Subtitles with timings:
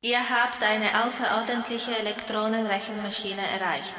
[0.00, 3.96] Ihr habt eine außerordentliche Elektronenrechenmaschine erreicht.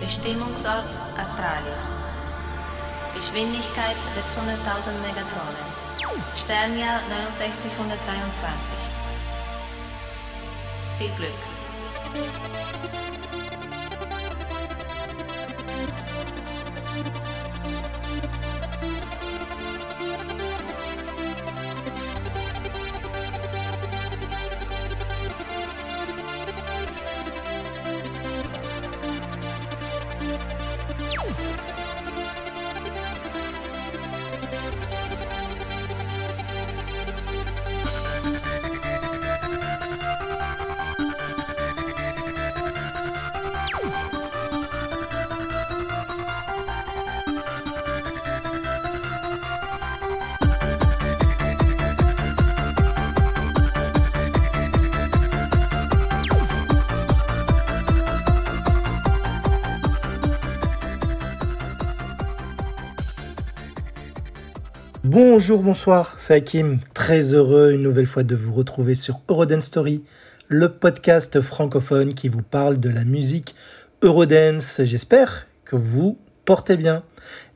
[0.00, 0.86] Bestimmungsort
[1.18, 1.90] Astralis.
[3.14, 5.66] Geschwindigkeit 600.000 Megatronen.
[6.42, 7.00] Sternjahr
[7.36, 8.16] 6923.
[10.98, 12.65] Viel Glück.
[65.38, 66.78] Bonjour, bonsoir, c'est Hakim.
[66.94, 70.02] Très heureux une nouvelle fois de vous retrouver sur Eurodance Story,
[70.48, 73.54] le podcast francophone qui vous parle de la musique
[74.00, 74.80] Eurodance.
[74.84, 77.02] J'espère que vous portez bien.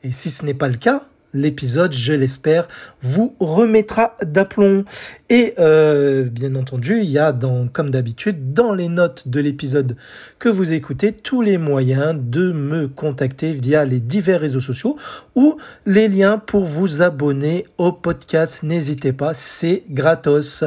[0.03, 2.67] Et si ce n'est pas le cas, l'épisode, je l'espère,
[3.01, 4.85] vous remettra d'aplomb.
[5.29, 7.37] Et euh, bien entendu, il y a,
[7.71, 9.95] comme d'habitude, dans les notes de l'épisode
[10.39, 14.97] que vous écoutez, tous les moyens de me contacter via les divers réseaux sociaux
[15.35, 18.63] ou les liens pour vous abonner au podcast.
[18.63, 20.63] N'hésitez pas, c'est gratos.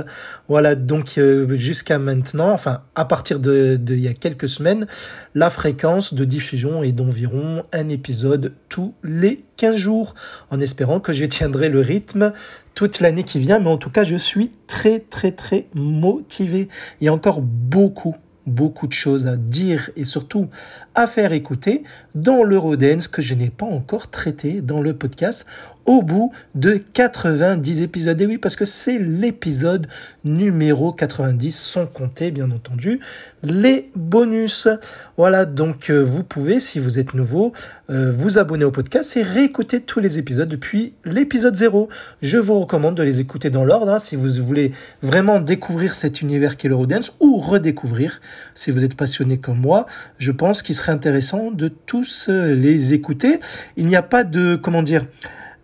[0.49, 4.87] Voilà, donc euh, jusqu'à maintenant, enfin à partir de, y a quelques semaines,
[5.35, 10.15] la fréquence de diffusion est d'environ un épisode tous les 15 jours,
[10.51, 12.33] en espérant que je tiendrai le rythme
[12.75, 13.59] toute l'année qui vient.
[13.59, 16.69] Mais en tout cas, je suis très, très, très motivé.
[17.01, 18.17] Il y a encore beaucoup,
[18.47, 20.49] beaucoup de choses à dire et surtout
[20.95, 21.83] à faire écouter
[22.15, 25.45] dans l'Eurodance que je n'ai pas encore traité dans le podcast
[25.87, 28.21] au bout de 90 épisodes.
[28.21, 29.87] Et oui, parce que c'est l'épisode
[30.25, 33.01] numéro 90, sans compter bien entendu
[33.43, 34.69] les bonus.
[35.17, 37.53] Voilà, donc euh, vous pouvez, si vous êtes nouveau,
[37.91, 41.89] euh, vous abonner au podcast et réécouter tous les épisodes depuis l'épisode 0.
[42.23, 44.73] Je vous recommande de les écouter dans l'ordre hein, si vous voulez
[45.03, 48.21] vraiment découvrir cet univers qu'est l'Eurodance ou redécouvrir.
[48.55, 49.87] Si vous êtes passionné comme moi,
[50.19, 53.41] je pense qu'il serait intéressant de tous euh, les écouter.
[53.77, 55.07] Il n'y a pas de, comment dire,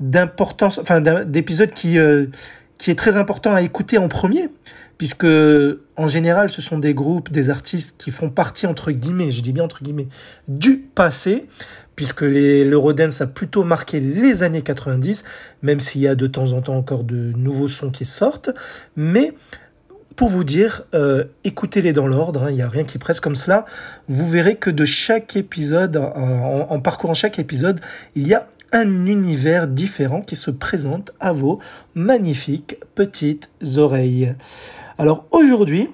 [0.00, 2.26] d'importance, enfin d'épisode qui, euh,
[2.78, 4.48] qui est très important à écouter en premier,
[4.97, 5.26] puisque
[5.97, 9.53] en général ce sont des groupes, des artistes qui font partie entre guillemets, je dis
[9.53, 10.09] bien entre guillemets,
[10.48, 11.47] du passé,
[11.94, 15.22] puisque l'Eurodance a plutôt marqué les années 90,
[15.62, 18.50] même s'il y a de temps en temps encore de nouveaux sons qui sortent,
[18.97, 19.34] mais
[20.28, 23.64] vous dire, euh, écoutez-les dans l'ordre, hein, il n'y a rien qui presse comme cela.
[24.08, 27.81] Vous verrez que de chaque épisode, en, en, parcourant chaque épisode,
[28.14, 31.59] il y a un univers différent qui se présente à vos
[31.94, 34.34] magnifiques petites oreilles.
[34.98, 35.88] Alors aujourd'hui,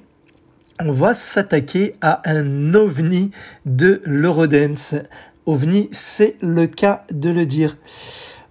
[0.81, 3.31] on va s'attaquer à un ovni
[3.65, 4.95] de l'Eurodance.
[5.47, 7.77] OVNI, c'est le cas de le dire.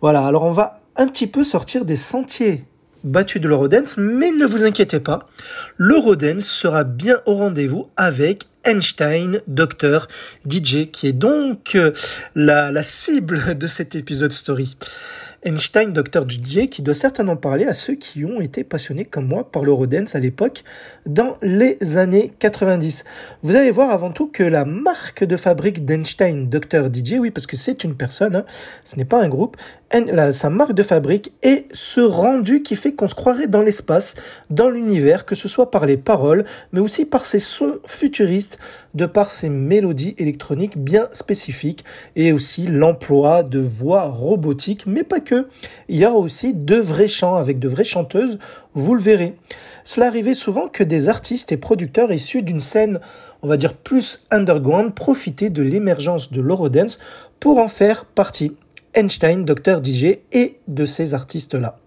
[0.01, 2.65] Voilà, alors on va un petit peu sortir des sentiers
[3.05, 5.29] battus de l'Eurodance, mais ne vous inquiétez pas,
[5.77, 10.07] l'Eurodance sera bien au rendez-vous avec Einstein, Docteur
[10.49, 11.91] DJ, qui est donc euh,
[12.35, 14.75] la, la cible de cet épisode story.
[15.45, 16.27] Einstein, Dr.
[16.27, 20.15] DJ, qui doit certainement parler à ceux qui ont été passionnés comme moi par l'Eurodance
[20.15, 20.63] à l'époque,
[21.05, 23.03] dans les années 90.
[23.43, 26.89] Vous allez voir avant tout que la marque de fabrique d'Einstein, Dr.
[26.91, 28.45] DJ, oui, parce que c'est une personne, hein,
[28.83, 29.55] ce n'est pas un groupe,
[29.93, 34.15] la, sa marque de fabrique est ce rendu qui fait qu'on se croirait dans l'espace,
[34.49, 38.57] dans l'univers, que ce soit par les paroles, mais aussi par ses sons futuristes,
[38.93, 41.85] de par ses mélodies électroniques bien spécifiques,
[42.15, 45.34] et aussi l'emploi de voix robotiques, mais pas que.
[45.89, 48.39] Il y a aussi de vrais chants avec de vraies chanteuses,
[48.73, 49.35] vous le verrez.
[49.83, 52.99] Cela arrivait souvent que des artistes et producteurs issus d'une scène,
[53.43, 56.97] on va dire plus underground, profitaient de l'émergence de l'Eurodance
[57.39, 58.55] pour en faire partie.
[58.95, 61.77] Einstein, Dr DJ et de ces artistes-là.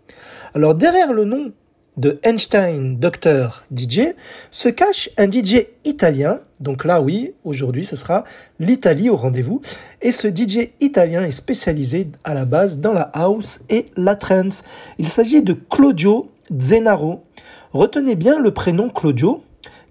[0.55, 1.53] Alors derrière le nom
[1.99, 4.15] de Einstein Dr DJ
[4.50, 6.41] se cache un DJ italien.
[6.61, 8.25] Donc là oui, aujourd'hui ce sera
[8.61, 9.61] l'Italie au rendez-vous.
[10.00, 14.62] Et ce DJ italien est spécialisé à la base dans la house et la trance.
[14.99, 17.25] Il s'agit de Claudio Zenaro.
[17.73, 19.43] Retenez bien le prénom Claudio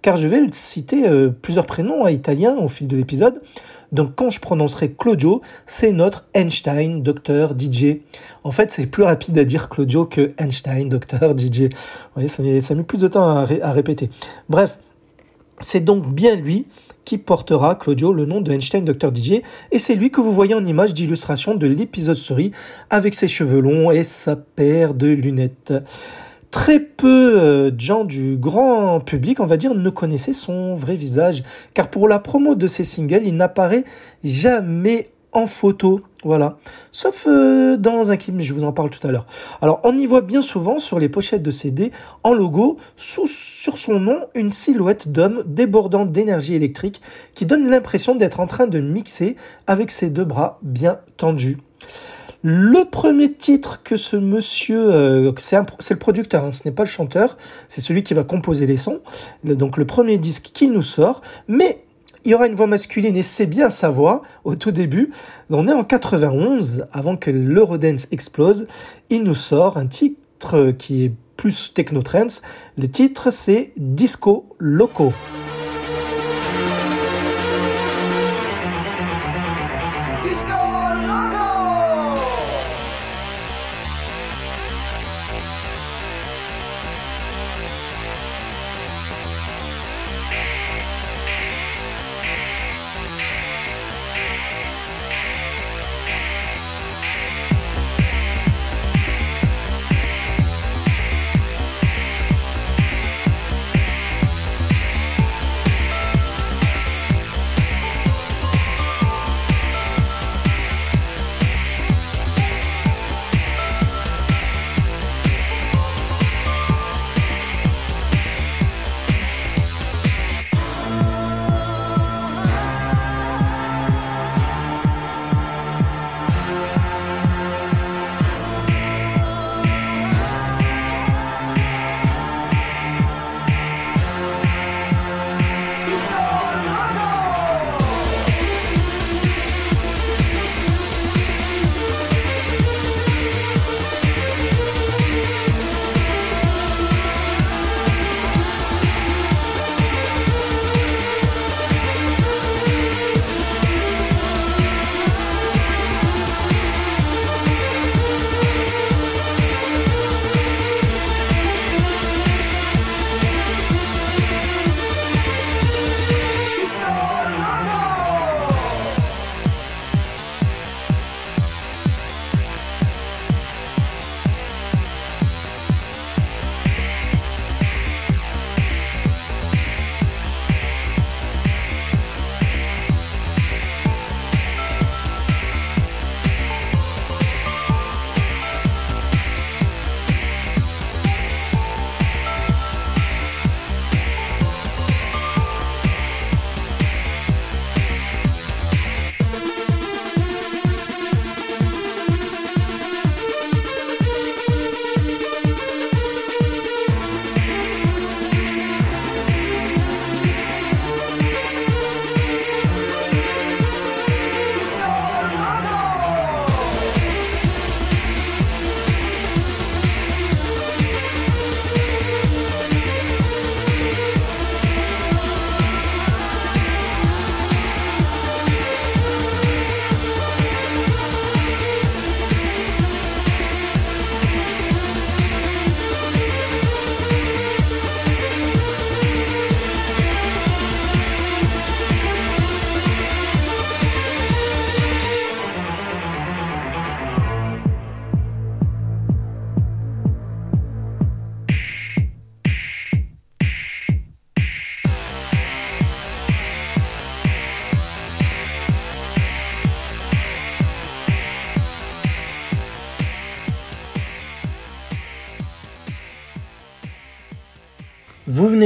[0.01, 3.41] car je vais citer euh, plusieurs prénoms à italiens au fil de l'épisode.
[3.91, 7.99] Donc quand je prononcerai Claudio, c'est notre Einstein, docteur, DJ.
[8.43, 11.61] En fait, c'est plus rapide à dire Claudio que Einstein, docteur, DJ.
[11.61, 11.69] Vous
[12.15, 12.29] voyez,
[12.61, 14.09] ça met, plus de temps à, à répéter.
[14.49, 14.77] Bref,
[15.59, 16.65] c'est donc bien lui
[17.07, 19.15] qui portera, Claudio, le nom de Einstein Dr.
[19.15, 19.41] DJ,
[19.71, 22.51] et c'est lui que vous voyez en image d'illustration de l'épisode souris
[22.89, 25.73] avec ses cheveux longs et sa paire de lunettes.
[26.51, 30.95] Très peu euh, de gens du grand public, on va dire, ne connaissaient son vrai
[30.95, 33.83] visage, car pour la promo de ses singles, il n'apparaît
[34.23, 36.01] jamais en photo.
[36.23, 36.57] Voilà.
[36.91, 39.25] Sauf euh, dans un clip, mais je vous en parle tout à l'heure.
[39.61, 41.91] Alors, on y voit bien souvent sur les pochettes de CD,
[42.23, 47.01] en logo, sous, sur son nom, une silhouette d'homme débordant d'énergie électrique
[47.33, 49.35] qui donne l'impression d'être en train de mixer
[49.67, 51.57] avec ses deux bras bien tendus.
[52.49, 55.59] Le premier titre que ce monsieur, euh, c'est
[55.89, 59.01] le producteur, hein, ce n'est pas le chanteur, c'est celui qui va composer les sons.
[59.43, 61.83] donc le premier disque qu'il nous sort, mais
[62.23, 65.11] il y aura une voix masculine et c'est bien sa voix au tout début.
[65.49, 68.65] On est en 91, avant que l'Eurodance explose.
[69.09, 72.43] Il nous sort un titre qui est plus techno-trance.
[72.77, 75.11] Le titre c'est Disco Loco.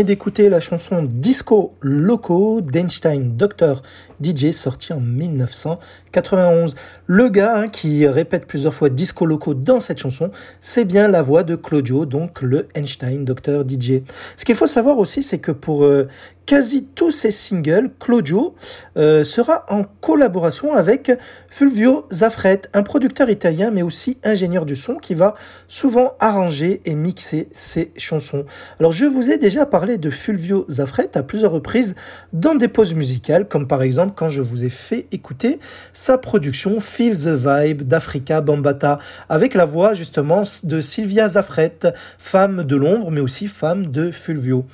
[0.04, 3.82] D'écouter la chanson Disco Loco d'Einstein Dr.
[4.24, 6.76] DJ sortie en 1991.
[7.08, 11.22] Le gars hein, qui répète plusieurs fois Disco Loco dans cette chanson, c'est bien la
[11.22, 13.64] voix de Claudio, donc le Einstein Dr.
[13.68, 14.02] DJ.
[14.36, 16.08] Ce qu'il faut savoir aussi, c'est que pour euh,
[16.46, 18.56] quasi tous ses singles, Claudio
[18.98, 21.12] euh, sera en collaboration avec
[21.50, 25.36] Fulvio Zaffret, un producteur italien mais aussi ingénieur du son qui va
[25.68, 28.46] souvent arranger et mixer ses chansons.
[28.80, 31.96] Alors je vous ai déjà parlé de Fulvio Zafret à plusieurs reprises
[32.34, 35.60] dans des pauses musicales, comme par exemple quand je vous ai fait écouter
[35.94, 41.80] sa production Feel the Vibe d'Africa Bambata, avec la voix justement de Sylvia Zafret,
[42.18, 44.66] femme de l'ombre, mais aussi femme de Fulvio.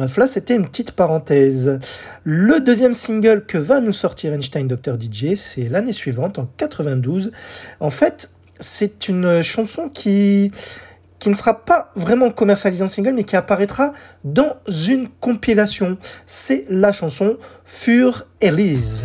[0.00, 1.78] Bref, là, c'était une petite parenthèse.
[2.24, 4.94] Le deuxième single que va nous sortir Einstein Dr.
[4.98, 7.32] DJ, c'est l'année suivante, en 92.
[7.80, 8.30] En fait,
[8.60, 10.52] c'est une chanson qui
[11.18, 13.92] qui ne sera pas vraiment commercialisée en single, mais qui apparaîtra
[14.24, 14.56] dans
[14.88, 15.98] une compilation.
[16.24, 19.04] C'est la chanson Fur Elise.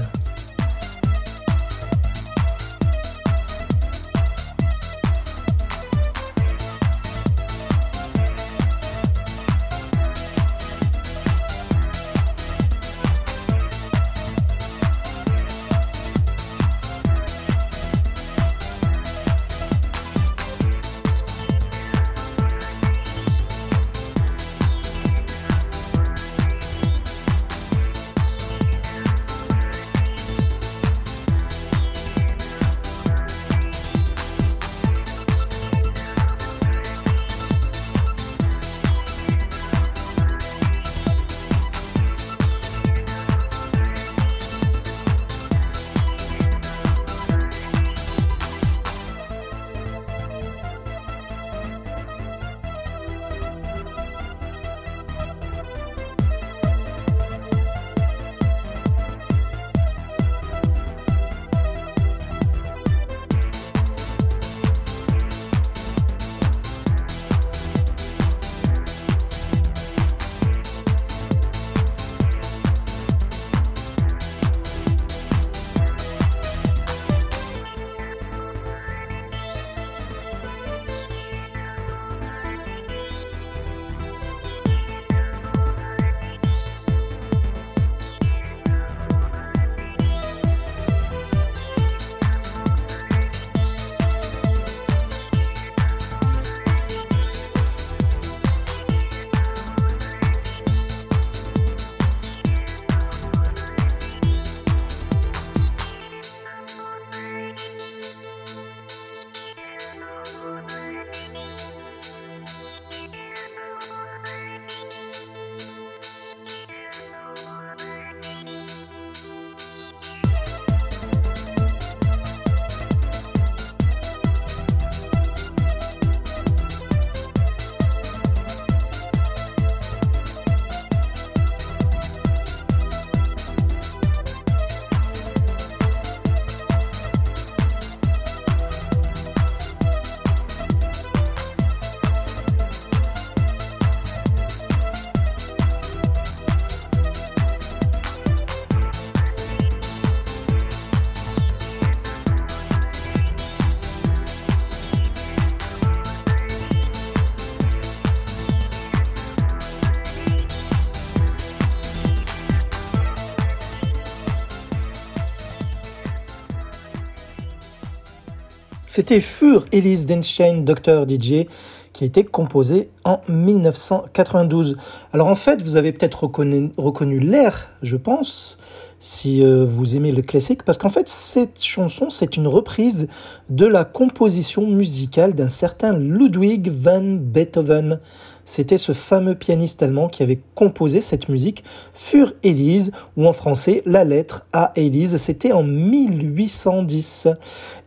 [168.95, 171.05] C'était Fur Elise Denstein, Dr.
[171.05, 171.47] DJ,
[171.91, 174.77] qui a été composé en 1992.
[175.11, 178.57] Alors en fait, vous avez peut-être reconnu, l'air, je pense,
[179.01, 183.09] si euh, vous aimez le classique, parce qu'en fait, cette chanson, c'est une reprise
[183.49, 187.99] de la composition musicale d'un certain Ludwig van Beethoven.
[188.45, 193.81] C'était ce fameux pianiste allemand qui avait composé cette musique Fur Elise, ou en français
[193.85, 195.17] la lettre à Elise.
[195.17, 197.27] C'était en 1810.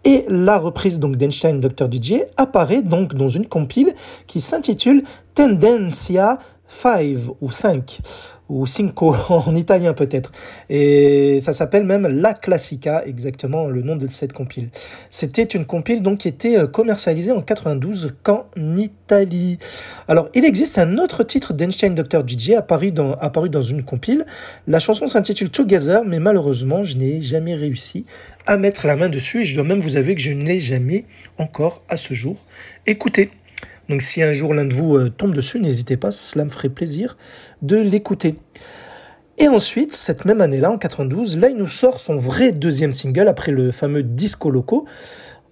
[0.04, 1.90] Et la reprise donc d'Einstein Dr.
[1.90, 3.94] DJ apparaît donc dans une compile
[4.26, 8.00] qui s'intitule Tendencia 5 ou 5
[8.48, 10.32] ou Cinco en italien peut-être.
[10.70, 14.70] Et ça s'appelle même La Classica, exactement le nom de cette compile.
[15.10, 19.58] C'était une compile donc qui était euh, commercialisée en 92 qu'en Italie.
[20.06, 22.26] Alors il existe un autre titre d'Einstein Dr.
[22.26, 23.16] DJ apparu dans,
[23.50, 24.26] dans une compile.
[24.66, 28.04] La chanson s'intitule Together, mais malheureusement je n'ai jamais réussi
[28.46, 30.60] à mettre la main dessus et je dois même vous avouer que je ne l'ai
[30.60, 31.04] jamais
[31.38, 32.46] encore à ce jour
[32.86, 33.30] écouté.
[33.88, 36.68] Donc si un jour l'un de vous euh, tombe dessus, n'hésitez pas, cela me ferait
[36.68, 37.16] plaisir
[37.62, 38.36] de l'écouter.
[39.38, 43.28] Et ensuite, cette même année-là, en 92, là, il nous sort son vrai deuxième single
[43.28, 44.84] après le fameux Disco Loco.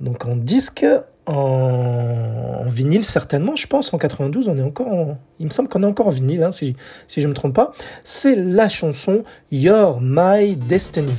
[0.00, 0.84] Donc en disque,
[1.26, 5.18] en, vinyle certainement, je pense, en 92, on est encore en...
[5.38, 6.74] Il me semble qu'on est encore en vinyle, hein, si,
[7.08, 7.72] je ne me trompe pas.
[8.02, 11.12] C'est la chanson You're My Destiny.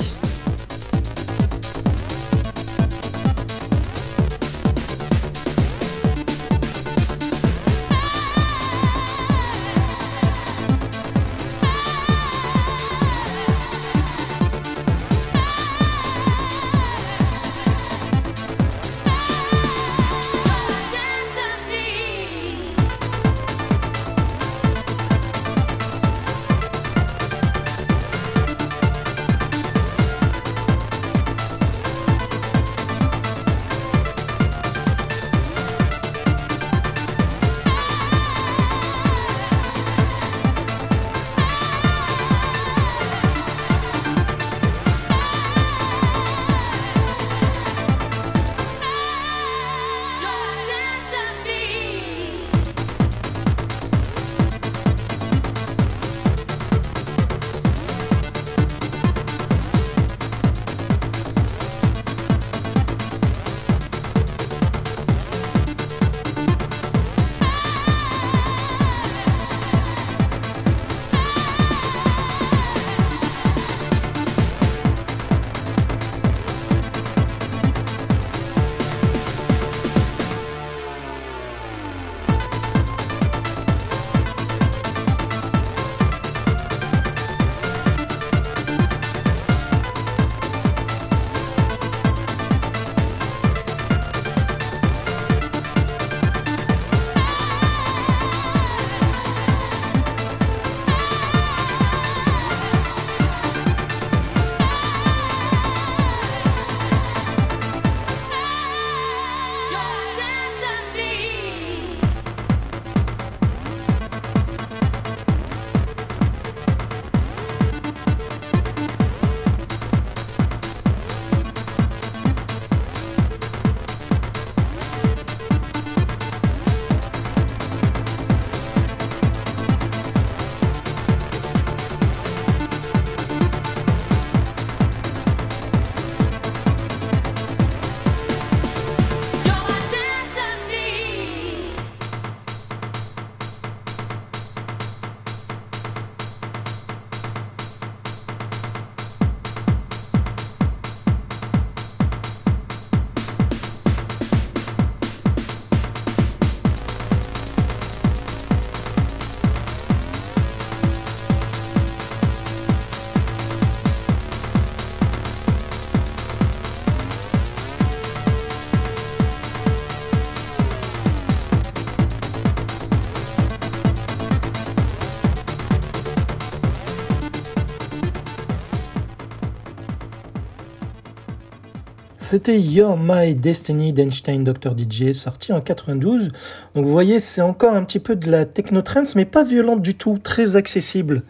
[182.38, 184.76] C'était Your My Destiny d'Einstein Dr.
[184.78, 186.30] DJ, sorti en 92.
[186.76, 189.96] Donc vous voyez, c'est encore un petit peu de la technotrance, mais pas violente du
[189.96, 191.24] tout, très accessible.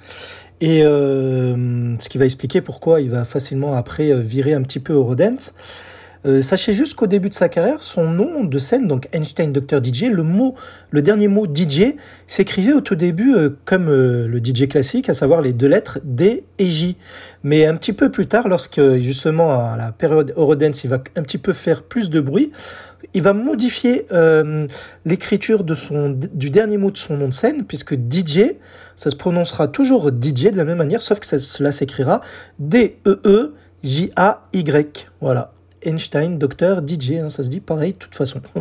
[0.60, 4.80] Et euh, ce qui va expliquer pourquoi il va facilement après euh, virer un petit
[4.80, 5.54] peu Eurodance.
[6.28, 9.82] Euh, sachez juste qu'au début de sa carrière, son nom de scène, donc Einstein Dr.
[9.82, 10.56] DJ, le mot,
[10.92, 11.94] le dernier mot DJ,
[12.28, 16.00] s'écrivait au tout début euh, comme euh, le DJ classique, à savoir les deux lettres
[16.04, 16.98] D et J.
[17.44, 21.24] Mais un petit peu plus tard, lorsque justement à la période Eurodance, il va un
[21.24, 22.52] petit peu faire plus de bruit,
[23.14, 24.06] il va modifier
[25.06, 28.56] l'écriture de son, du dernier mot de son nom de scène, puisque DJ,
[28.98, 32.20] ça se prononcera toujours DJ de la même manière, sauf que cela s'écrira
[32.60, 33.48] D-E-E-J-A-Y.
[35.22, 35.54] Voilà.
[35.88, 38.42] Einstein, docteur, DJ, hein, ça se dit pareil de toute façon.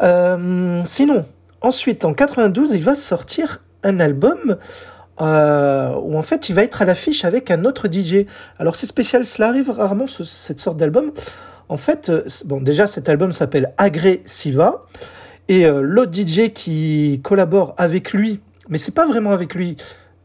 [0.00, 1.24] Euh, sinon,
[1.60, 4.56] ensuite, en 92, il va sortir un album
[5.20, 8.24] euh, où en fait il va être à l'affiche avec un autre DJ.
[8.60, 11.10] Alors c'est spécial, cela arrive rarement, cette sorte d'album.
[11.68, 14.82] En fait, euh, bon, déjà cet album s'appelle Agressiva
[15.48, 19.76] et l'autre DJ qui collabore avec lui, mais c'est pas vraiment avec lui,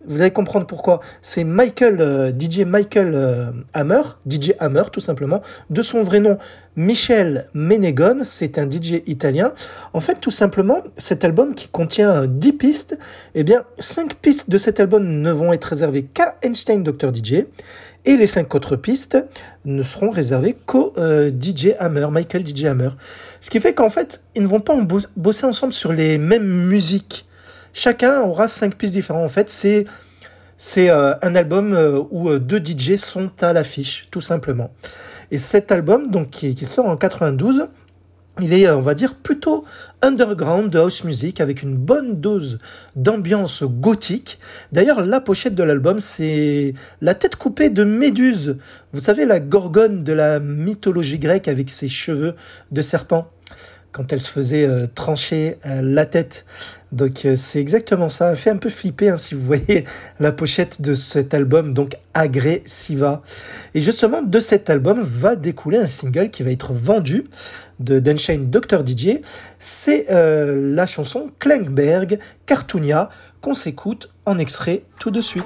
[0.06, 1.00] vous allez comprendre pourquoi.
[1.22, 6.38] C'est Michael, euh, DJ Michael euh, Hammer, DJ Hammer tout simplement, de son vrai nom
[6.76, 9.54] Michel Menegon, c'est un DJ italien.
[9.94, 12.98] En fait, tout simplement, cet album qui contient 10 pistes,
[13.36, 17.14] eh bien, 5 pistes de cet album ne vont être réservées qu'à Einstein Dr.
[17.14, 17.46] DJ,
[18.06, 19.18] et les 5 autres pistes
[19.66, 22.90] ne seront réservées qu'au euh, DJ Hammer, Michael DJ Hammer.
[23.40, 24.76] Ce qui fait qu'en fait, ils ne vont pas
[25.16, 27.28] bosser ensemble sur les mêmes musiques.
[27.74, 29.26] Chacun aura cinq pistes différentes.
[29.26, 29.86] En fait, c'est
[30.66, 34.72] c'est euh, un album euh, où euh, deux DJ sont à l'affiche, tout simplement.
[35.30, 37.68] Et cet album, donc qui, sort en 92,
[38.40, 39.66] il est, on va dire, plutôt
[40.02, 42.60] underground de house music avec une bonne dose
[42.96, 44.40] d'ambiance gothique.
[44.72, 48.58] D'ailleurs, la pochette de l'album, c'est la tête coupée de Méduse.
[48.94, 52.36] Vous savez, la gorgone de la mythologie grecque avec ses cheveux
[52.72, 53.33] de serpent
[53.94, 56.46] quand elle se faisait euh, trancher euh, la tête.
[56.92, 58.32] Donc euh, c'est exactement ça.
[58.32, 59.86] Elle fait un peu flipper hein, si vous voyez
[60.20, 63.22] la pochette de cet album, donc Agressiva.
[63.74, 67.26] Et justement, de cet album va découler un single qui va être vendu
[67.80, 68.84] de Denshane Dr.
[68.84, 69.22] Didier.
[69.60, 73.10] C'est la chanson Klangberg Cartoonia
[73.42, 75.44] qu'on s'écoute en extrait tout de suite.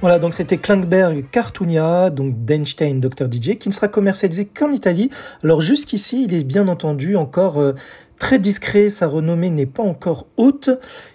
[0.00, 3.26] Voilà, donc c'était Klangberg Cartoonia, donc d'Einstein Dr.
[3.26, 5.10] DJ, qui ne sera commercialisé qu'en Italie.
[5.42, 7.72] Alors jusqu'ici, il est bien entendu encore euh,
[8.16, 10.70] très discret, sa renommée n'est pas encore haute.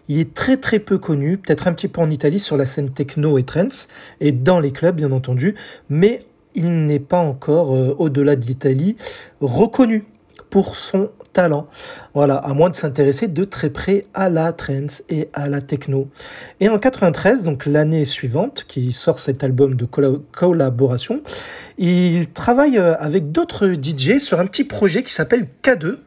[0.09, 2.89] Il est très très peu connu, peut-être un petit peu en Italie sur la scène
[2.89, 3.87] techno et trance,
[4.19, 5.55] et dans les clubs bien entendu,
[5.89, 6.19] mais
[6.53, 8.97] il n'est pas encore, euh, au-delà de l'Italie,
[9.39, 10.03] reconnu
[10.49, 11.67] pour son talent.
[12.13, 16.07] Voilà, à moins de s'intéresser de très près à la trance et à la techno.
[16.59, 19.85] Et en 93, donc l'année suivante, qui sort cet album de
[20.31, 21.21] collaboration,
[21.77, 25.97] il travaille euh, avec d'autres DJ sur un petit projet qui s'appelle K2.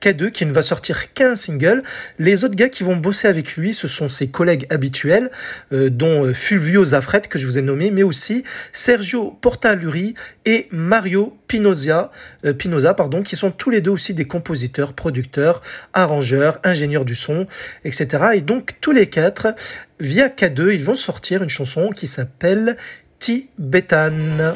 [0.00, 1.82] K2 qui ne va sortir qu'un single.
[2.18, 5.30] Les autres gars qui vont bosser avec lui, ce sont ses collègues habituels,
[5.72, 10.14] euh, dont euh, Fulvio Zafret que je vous ai nommé, mais aussi Sergio Portaluri
[10.46, 12.10] et Mario Pinoza,
[13.24, 15.60] qui sont tous les deux aussi des compositeurs, producteurs,
[15.92, 17.46] arrangeurs, ingénieurs du son,
[17.84, 18.08] etc.
[18.34, 19.54] Et donc tous les quatre,
[19.98, 22.76] via K2, ils vont sortir une chanson qui s'appelle
[23.18, 24.54] Tibetan.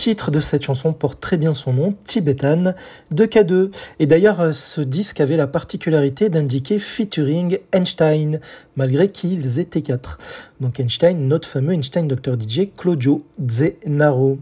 [0.00, 2.72] Titre de cette chanson porte très bien son nom, Tibetan,
[3.10, 3.70] de K2.
[3.98, 8.40] Et d'ailleurs, euh, ce disque avait la particularité d'indiquer featuring Einstein,
[8.76, 10.16] malgré qu'ils étaient quatre.
[10.58, 14.38] Donc Einstein, notre fameux Einstein Dr DJ, Claudio Zenaro.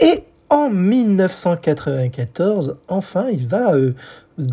[0.00, 3.94] Et en 1994, enfin, il va, euh,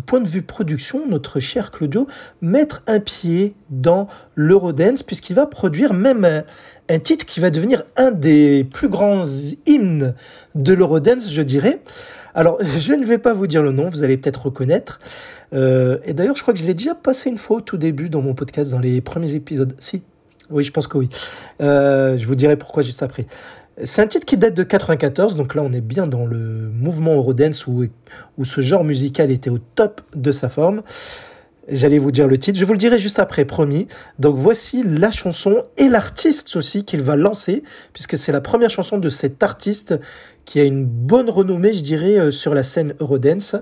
[0.06, 2.06] point de vue production, notre cher Claudio,
[2.40, 6.44] mettre un pied dans l'Eurodance, puisqu'il va produire même
[6.88, 9.24] un titre qui va devenir un des plus grands
[9.66, 10.14] hymnes
[10.54, 11.80] de l'Eurodance, je dirais.
[12.34, 15.00] Alors, je ne vais pas vous dire le nom, vous allez peut-être reconnaître.
[15.52, 18.08] Euh, et d'ailleurs, je crois que je l'ai déjà passé une fois au tout début
[18.08, 19.74] dans mon podcast, dans les premiers épisodes.
[19.78, 20.02] Si,
[20.50, 21.08] oui, je pense que oui.
[21.60, 23.26] Euh, je vous dirai pourquoi juste après.
[23.84, 27.14] C'est un titre qui date de 94, donc là on est bien dans le mouvement
[27.14, 27.84] Eurodance où,
[28.36, 30.82] où ce genre musical était au top de sa forme.
[31.70, 33.86] J'allais vous dire le titre, je vous le dirai juste après, promis.
[34.18, 37.62] Donc voici la chanson et l'artiste aussi qu'il va lancer,
[37.92, 40.00] puisque c'est la première chanson de cet artiste
[40.46, 43.54] qui a une bonne renommée, je dirais, euh, sur la scène Eurodance.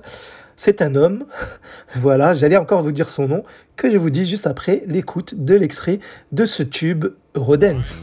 [0.55, 1.25] C'est un homme,
[1.97, 3.43] voilà, j'allais encore vous dire son nom,
[3.75, 5.99] que je vous dis juste après l'écoute de l'extrait
[6.31, 7.99] de ce tube Eurodance.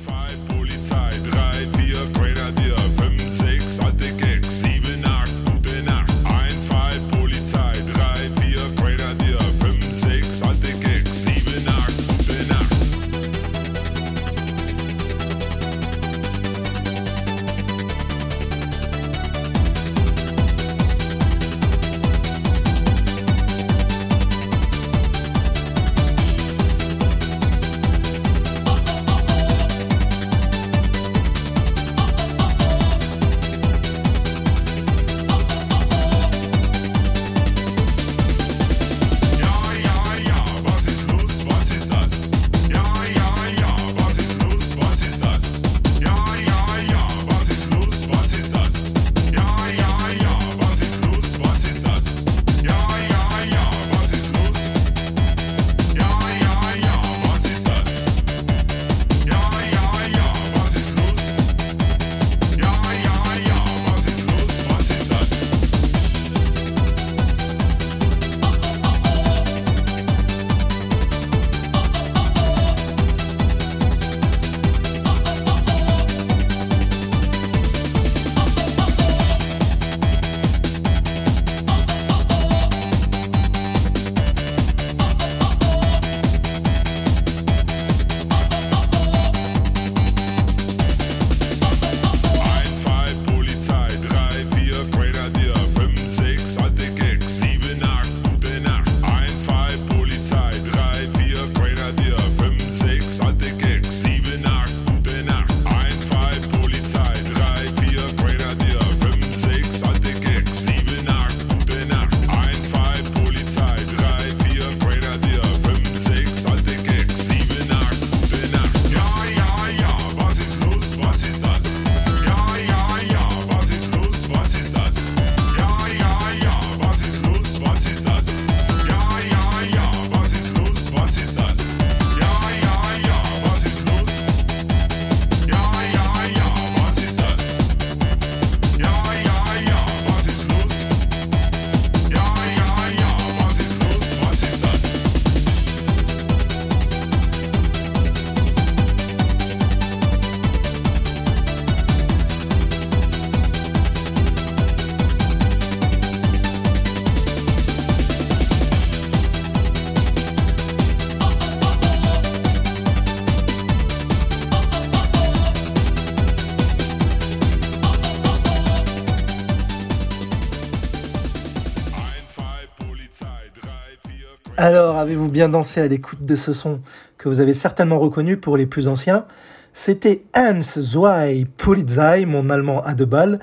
[175.04, 176.80] Avez-vous bien dansé à l'écoute de ce son
[177.18, 179.26] que vous avez certainement reconnu pour les plus anciens?
[179.74, 183.39] C'était Hans Zwei Polizei, mon allemand à deux balles,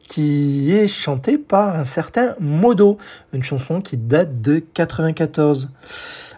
[0.00, 2.96] qui est chanté par un certain Modo,
[3.34, 5.70] une chanson qui date de 94.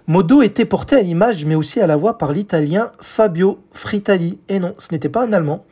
[0.08, 4.40] Modo était porté à l'image mais aussi à la voix par l'italien Fabio Fritali.
[4.48, 5.64] Et non, ce n'était pas un allemand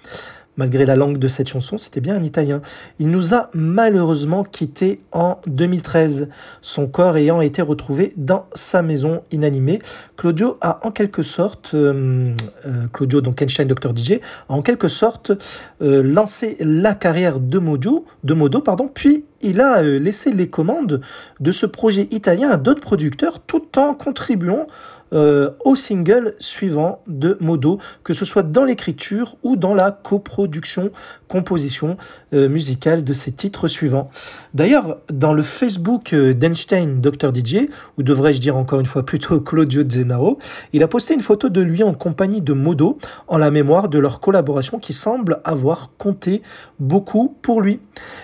[0.56, 2.60] malgré la langue de cette chanson, c'était bien un Italien.
[2.98, 6.28] Il nous a malheureusement quittés en 2013,
[6.60, 9.80] son corps ayant été retrouvé dans sa maison inanimée.
[10.16, 12.34] Claudio a en quelque sorte, euh,
[12.66, 15.32] euh, Claudio donc Einstein Dr DJ, a en quelque sorte
[15.80, 21.00] euh, lancé la carrière de Modo, de Modo pardon, puis il a laissé les commandes
[21.40, 24.68] de ce projet italien à d'autres producteurs tout en contribuant
[25.12, 30.90] euh, au single suivant de Modo, que ce soit dans l'écriture ou dans la coproduction,
[31.28, 31.98] composition
[32.32, 34.08] euh, musicale de ces titres suivants.
[34.54, 39.40] D'ailleurs, dans le Facebook euh, d'Einstein Dr DJ, ou devrais-je dire encore une fois plutôt
[39.42, 40.38] Claudio Zenaro,
[40.72, 42.96] il a posté une photo de lui en compagnie de Modo
[43.28, 46.40] en la mémoire de leur collaboration qui semble avoir compté
[46.80, 47.80] beaucoup pour lui.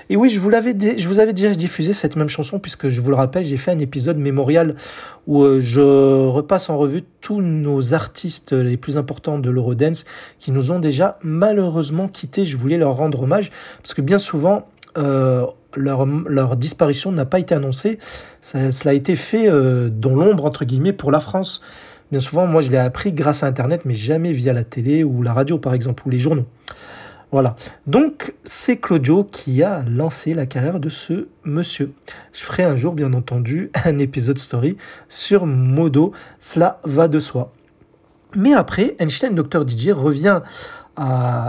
[0.09, 3.03] Et oui, je vous, l'avais je vous avais déjà diffusé cette même chanson puisque je
[3.03, 4.75] vous le rappelle, j'ai fait un épisode mémorial
[5.27, 10.05] où je repasse en revue tous nos artistes les plus importants de l'Eurodance
[10.39, 12.45] qui nous ont déjà malheureusement quittés.
[12.45, 13.51] Je voulais leur rendre hommage
[13.83, 15.45] parce que bien souvent, euh,
[15.77, 17.99] leur, disparition n'a pas été annoncée.
[18.41, 21.63] Ça, cela a été fait euh, dans l'ombre, entre guillemets, pour la France.
[22.11, 25.23] Bien souvent, moi, je l'ai appris grâce à Internet, mais jamais via la télé ou
[25.23, 26.47] la radio, par exemple, ou les journaux.
[27.31, 27.57] Voilà.
[27.87, 31.93] Donc, c'est Claudio qui a lancé la carrière de ce monsieur.
[32.33, 34.77] Je ferai un jour, bien entendu, un épisode story
[35.09, 36.13] sur Modo.
[36.41, 37.53] Cela va de soi.
[38.35, 39.67] Mais après, Einstein Dr.
[39.67, 40.41] DJ revient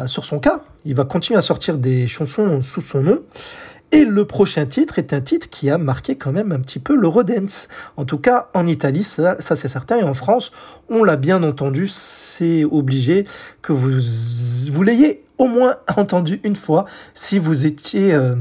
[0.05, 0.61] sur son cas.
[0.85, 3.19] Il va continuer à sortir des chansons sous son nom.
[3.91, 6.95] Et le prochain titre est un titre qui a marqué quand même un petit peu
[6.95, 7.67] l'Eurodance.
[7.97, 9.97] En tout cas, en Italie, ça, ça c'est certain.
[9.97, 10.51] Et en France,
[10.89, 13.25] on l'a bien entendu, c'est obligé
[13.63, 13.99] que vous,
[14.71, 18.35] vous l'ayez au moins entendu une fois si vous étiez euh,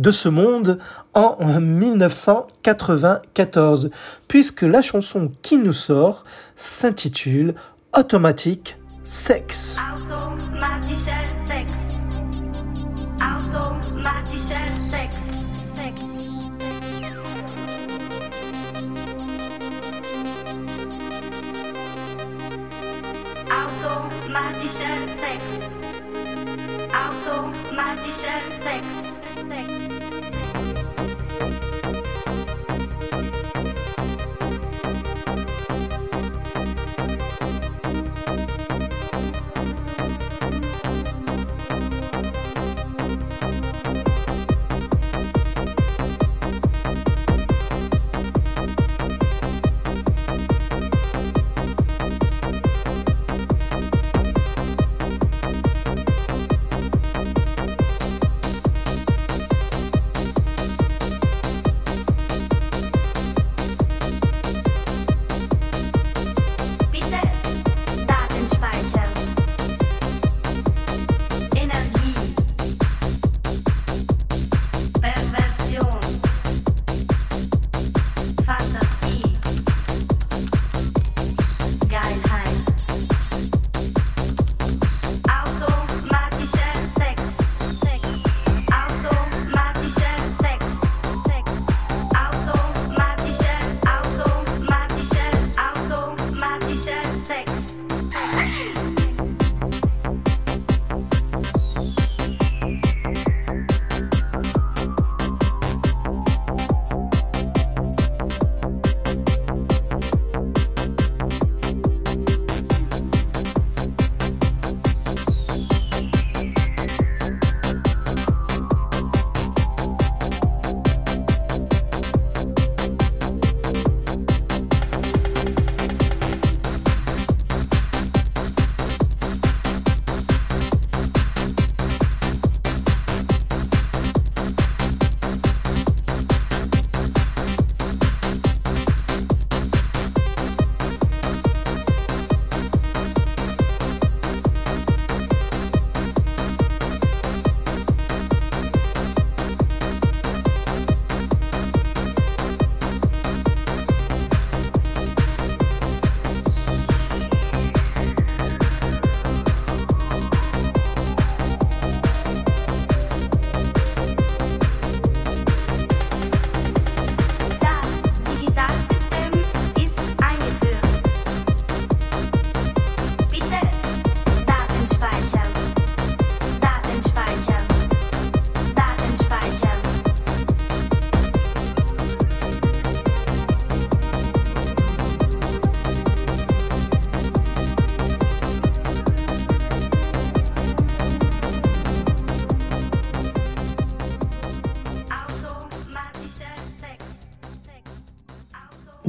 [0.00, 0.80] de ce monde
[1.14, 3.90] en 1994,
[4.26, 6.24] puisque la chanson qui nous sort
[6.56, 7.54] s'intitule
[7.96, 9.76] Automatic Sex.
[26.98, 28.84] Automatischer Sex.
[29.46, 29.97] Sex.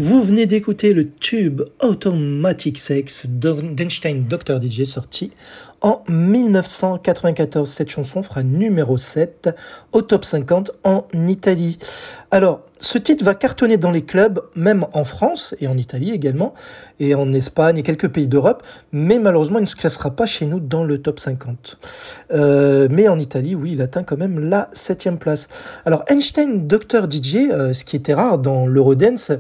[0.10, 4.60] Vous venez d'écouter le tube Automatic Sex d'Einstein Dr.
[4.60, 5.30] DJ sorti
[5.82, 7.70] en 1994.
[7.70, 9.52] Cette chanson fera numéro 7
[9.92, 11.78] au top 50 en Italie.
[12.32, 16.56] Alors, ce titre va cartonner dans les clubs, même en France et en Italie également,
[17.00, 20.48] et en Espagne et quelques pays d'Europe, mais malheureusement, il ne se classera pas chez
[20.48, 21.78] nous dans le top 50.
[22.32, 25.50] Euh, mais en Italie, oui, il atteint quand même la septième place.
[25.86, 27.08] Alors, Einstein Dr.
[27.08, 29.32] DJ, euh, ce qui était rare dans l'Eurodance,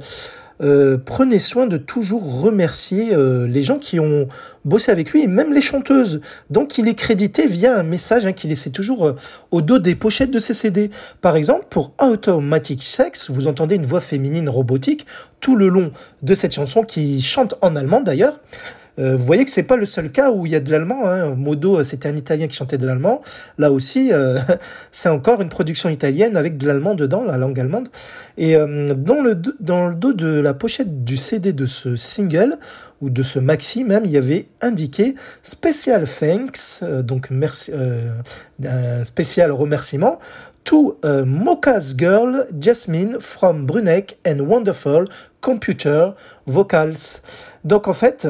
[0.62, 4.28] euh, prenez soin de toujours remercier euh, les gens qui ont
[4.66, 6.22] bossé avec lui et même les chanteuses.
[6.50, 9.16] Donc il est crédité via un message hein, qu'il laissait toujours euh,
[9.52, 10.92] au dos des pochettes de ses CD.
[11.22, 15.06] Par exemple, pour Automatic Sex, vous entendez une voix féminine robotique
[15.40, 15.92] tout le long
[16.24, 18.40] de cette chanson qui chante en allemand d'ailleurs.
[19.00, 21.08] Euh, vous voyez que c'est pas le seul cas où il y a de l'allemand.
[21.08, 21.36] Hein.
[21.36, 23.22] Modo, euh, c'était un Italien qui chantait de l'allemand.
[23.58, 24.40] Là aussi, euh,
[24.92, 27.90] c'est encore une production italienne avec de l'allemand dedans, la langue allemande.
[28.38, 32.58] Et dans, le, dans le dos de la pochette du CD de ce single,
[33.02, 37.72] ou de ce maxi même, il y avait indiqué Special Thanks, donc merci,
[38.64, 40.20] un spécial remerciement,
[40.64, 45.06] to Mocha's Girl Jasmine from Bruneck and Wonderful
[45.42, 46.12] Computer
[46.46, 47.22] Vocals.
[47.66, 48.28] Donc en fait,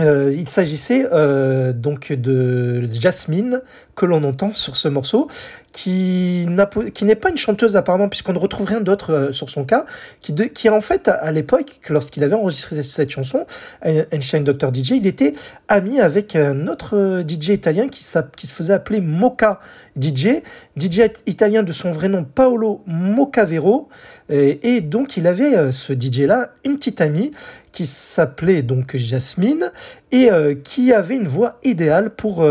[0.00, 3.60] euh, il s'agissait euh, donc de Jasmine
[3.94, 5.28] que l'on entend sur ce morceau,
[5.72, 9.84] qui, n'est pas une chanteuse apparemment, puisqu'on ne retrouve rien d'autre euh, sur son cas,
[10.20, 13.46] qui, en fait, à, l'époque, lorsqu'il avait enregistré cette chanson,
[13.82, 14.72] Einstein Dr.
[14.72, 15.34] DJ, il était
[15.68, 19.60] ami avec un autre DJ italien qui, se faisait appeler Mocha
[20.00, 20.42] DJ,
[20.76, 23.88] DJ italien de son vrai nom Paolo Mocavero,
[24.28, 27.32] et, et donc il avait ce DJ-là, une petite amie,
[27.72, 29.72] qui s'appelait donc Jasmine,
[30.12, 30.28] et
[30.64, 32.44] qui avait une voix idéale pour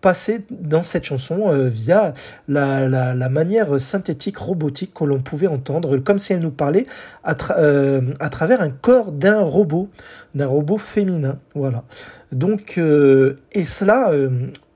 [0.00, 2.14] passer dans cette chanson euh, via
[2.46, 6.86] la, la, manière synthétique, robotique que l'on pouvait entendre, comme si elle nous parlait
[7.24, 9.88] à, euh, à travers un corps d'un robot,
[10.34, 11.38] d'un robot féminin.
[11.54, 11.84] Voilà.
[12.32, 14.12] Donc, euh, et cela,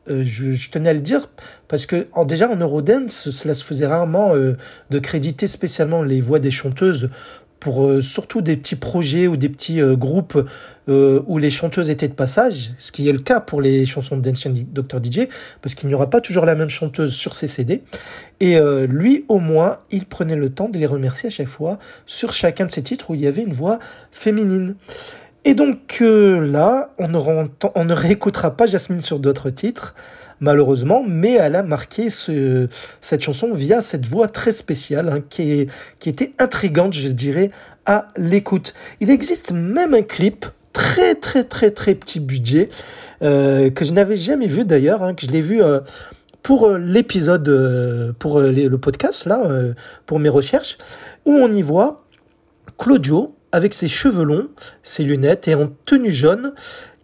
[0.08, 1.28] je, tenais à le dire
[1.68, 6.50] parce que déjà en Eurodance, cela se faisait rarement de créditer spécialement les voix des
[6.50, 7.08] chanteuses
[7.62, 10.36] pour euh, surtout des petits projets ou des petits euh, groupes
[10.88, 14.16] euh, où les chanteuses étaient de passage, ce qui est le cas pour les chansons
[14.16, 15.28] de Dr DJ,
[15.62, 17.84] parce qu'il n'y aura pas toujours la même chanteuse sur ces CD.
[18.40, 18.58] Et
[18.88, 22.66] lui, au moins, il prenait le temps de les remercier à chaque fois sur chacun
[22.66, 23.78] de ces titres où il y avait une voix
[24.10, 24.74] féminine.
[25.44, 29.94] Et donc là, on ne réécoutera pas Jasmine sur d'autres titres
[30.42, 32.68] malheureusement, mais elle a marqué ce,
[33.00, 35.68] cette chanson via cette voix très spéciale hein, qui
[36.04, 37.50] était intrigante, je dirais,
[37.86, 38.74] à l'écoute.
[39.00, 42.70] Il existe même un clip très très très très petit budget
[43.22, 45.80] euh, que je n'avais jamais vu d'ailleurs, hein, que je l'ai vu euh,
[46.42, 49.42] pour euh, l'épisode, pour le podcast là,
[50.06, 50.76] pour mes recherches,
[51.24, 52.04] où on y voit
[52.78, 54.48] Claudio avec ses cheveux longs,
[54.82, 56.54] ses lunettes et en tenue jaune.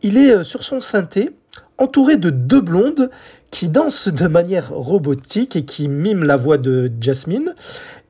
[0.03, 1.31] Il est sur son synthé
[1.79, 3.11] entouré de deux blondes
[3.51, 7.55] qui dansent de manière robotique et qui miment la voix de Jasmine.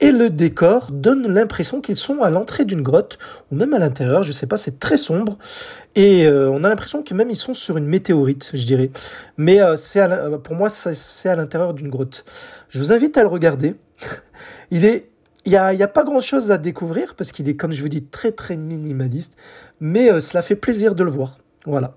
[0.01, 3.19] Et le décor donne l'impression qu'ils sont à l'entrée d'une grotte,
[3.53, 5.39] ou même à l'intérieur, je sais pas, c'est très sombre.
[5.95, 8.91] Et euh, on a l'impression que même ils sont sur une météorite, je dirais.
[9.37, 10.05] Mais euh, c'est
[10.43, 12.25] pour moi, c'est à l'intérieur d'une grotte.
[12.69, 13.77] Je vous invite à le regarder.
[14.71, 15.09] Il est
[15.49, 18.05] il n'y a, pas grand chose à découvrir parce qu'il est, comme je vous dis,
[18.05, 19.35] très très minimaliste,
[19.81, 21.39] mais euh, cela fait plaisir de le voir.
[21.65, 21.95] Voilà.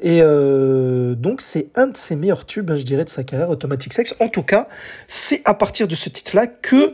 [0.00, 3.50] Et euh, donc, c'est un de ses meilleurs tubes, hein, je dirais, de sa carrière,
[3.50, 4.14] Automatic Sex.
[4.20, 4.68] En tout cas,
[5.06, 6.92] c'est à partir de ce titre-là que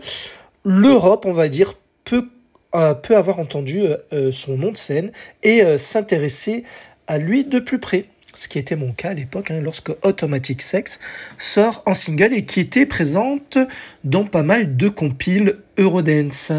[0.64, 1.74] l'Europe, on va dire,
[2.04, 2.28] peut,
[2.74, 3.82] euh, peut avoir entendu
[4.12, 6.64] euh, son nom de scène et s'intéresser
[7.06, 8.06] à lui de plus près.
[8.34, 10.98] Ce qui était mon cas à l'époque, hein, lorsque Automatic Sex
[11.38, 13.58] sort en single et qui était présente
[14.02, 16.50] dans pas mal de compiles Eurodance.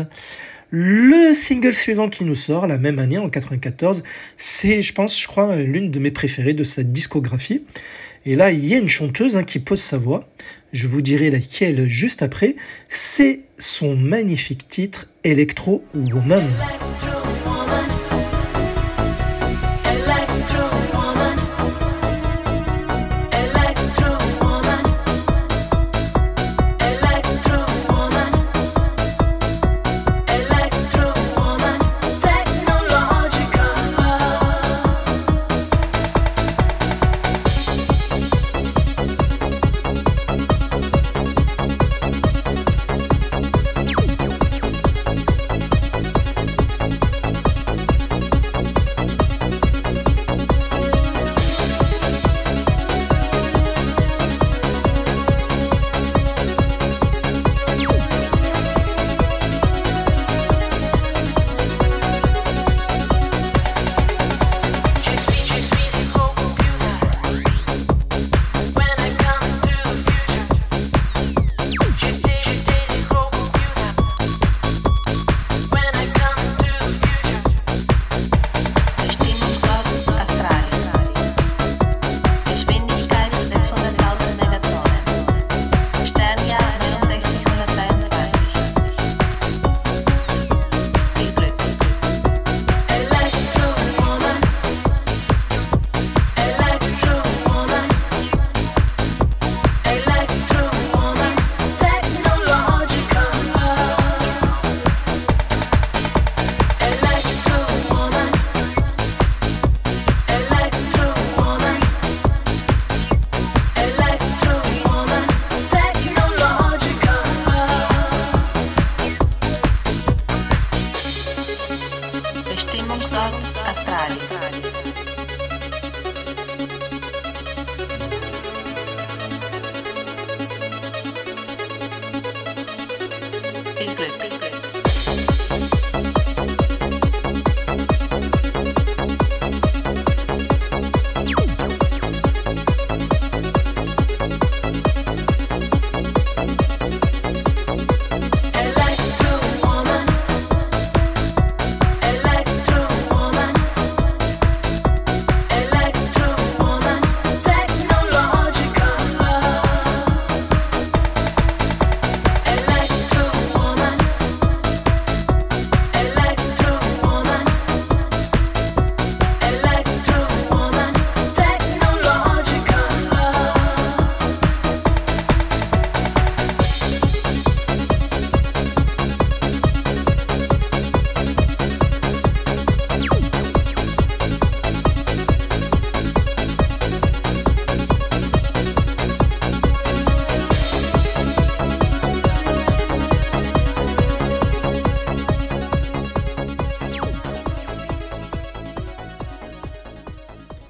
[0.78, 4.04] Le single suivant qui nous sort la même année, en 94,
[4.36, 7.64] c'est, je pense, je crois, l'une de mes préférées de sa discographie.
[8.26, 10.28] Et là, il y a une chanteuse hein, qui pose sa voix.
[10.74, 12.58] Je vous dirai laquelle juste après.
[12.90, 16.46] C'est son magnifique titre Electro Woman.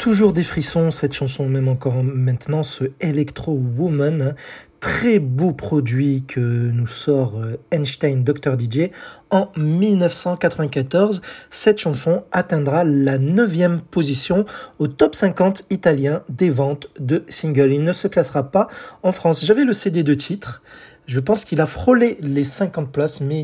[0.05, 4.35] Toujours des frissons, cette chanson, même encore maintenant, ce Electro Woman,
[4.79, 8.55] très beau produit que nous sort euh, Einstein Dr.
[8.55, 8.91] DJ
[9.31, 11.23] en 1994.
[11.49, 14.45] Cette chanson atteindra la 9 position
[14.77, 17.73] au top 50 italien des ventes de singles.
[17.73, 18.67] Il ne se classera pas
[19.01, 19.43] en France.
[19.43, 20.61] J'avais le CD de titre.
[21.07, 23.43] Je pense qu'il a frôlé les 50 places, mais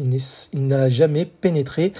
[0.53, 1.91] il n'a jamais pénétré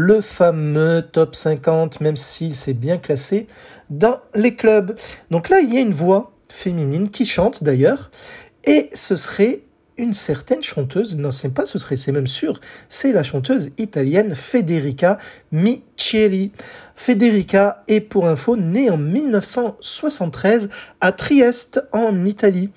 [0.00, 3.48] le fameux top 50, même s'il s'est bien classé
[3.90, 4.96] dans les clubs.
[5.32, 8.12] Donc là, il y a une voix féminine qui chante d'ailleurs,
[8.62, 9.62] et ce serait
[9.96, 14.36] une certaine chanteuse, non c'est pas ce serait, c'est même sûr, c'est la chanteuse italienne
[14.36, 15.18] Federica
[15.50, 16.52] Micheli.
[16.94, 20.68] Federica est pour info née en 1973
[21.00, 22.70] à Trieste en Italie.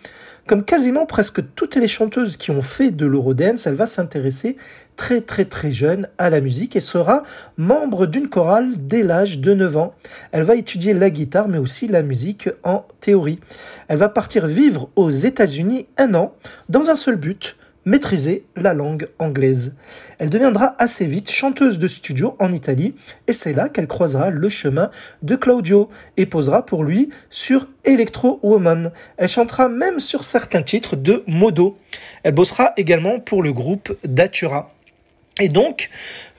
[0.47, 4.57] Comme quasiment presque toutes les chanteuses qui ont fait de l'eurodance, elle va s'intéresser
[5.01, 7.23] très très très jeune à la musique et sera
[7.57, 9.95] membre d'une chorale dès l'âge de 9 ans.
[10.31, 13.39] Elle va étudier la guitare mais aussi la musique en théorie.
[13.87, 16.35] Elle va partir vivre aux États-Unis un an
[16.69, 19.73] dans un seul but, maîtriser la langue anglaise.
[20.19, 22.93] Elle deviendra assez vite chanteuse de studio en Italie
[23.25, 24.91] et c'est là qu'elle croisera le chemin
[25.23, 28.91] de Claudio et posera pour lui sur Electro Woman.
[29.17, 31.79] Elle chantera même sur certains titres de Modo.
[32.21, 34.71] Elle bossera également pour le groupe Datura.
[35.41, 35.89] Et donc,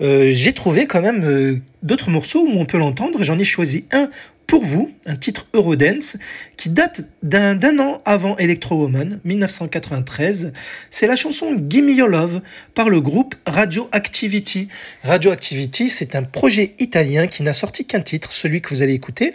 [0.01, 3.23] euh, j'ai trouvé quand même euh, d'autres morceaux où on peut l'entendre.
[3.23, 4.09] J'en ai choisi un
[4.47, 6.17] pour vous, un titre Eurodance
[6.57, 10.53] qui date d'un an avant Electro Woman, 1993.
[10.91, 12.41] C'est la chanson Gimme Your Love
[12.75, 14.69] par le groupe Radioactivity.
[15.05, 19.33] Radioactivity, c'est un projet italien qui n'a sorti qu'un titre, celui que vous allez écouter.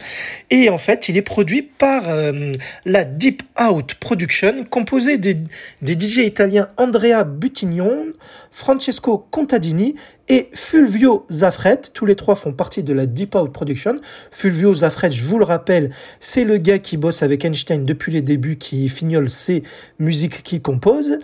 [0.51, 2.51] Et en fait, il est produit par euh,
[2.85, 5.37] la Deep Out Production, composée des,
[5.81, 8.13] des DJ italiens Andrea Butignon,
[8.51, 9.95] Francesco Contadini
[10.29, 11.81] et Fulvio Zafret.
[11.93, 13.99] Tous les trois font partie de la Deep Out Production.
[14.31, 18.21] Fulvio Zafret, je vous le rappelle, c'est le gars qui bosse avec Einstein depuis les
[18.21, 19.63] débuts, qui fignole ses
[19.99, 21.19] musiques qu'il compose.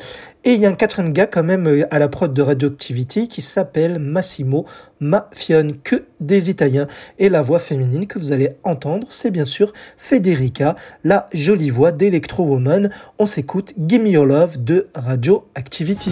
[0.46, 3.42] Et il y a un quatrième gars quand même à la prod de Radioactivity qui
[3.42, 4.66] s'appelle Massimo
[5.00, 6.88] Mafione, que des Italiens.
[7.18, 11.92] Et la voix féminine que vous allez entendre, c'est bien sûr Federica, la jolie voix
[11.92, 12.90] d'Electro Woman.
[13.20, 16.12] On s'écoute Gimme Your Love de Radioactivity.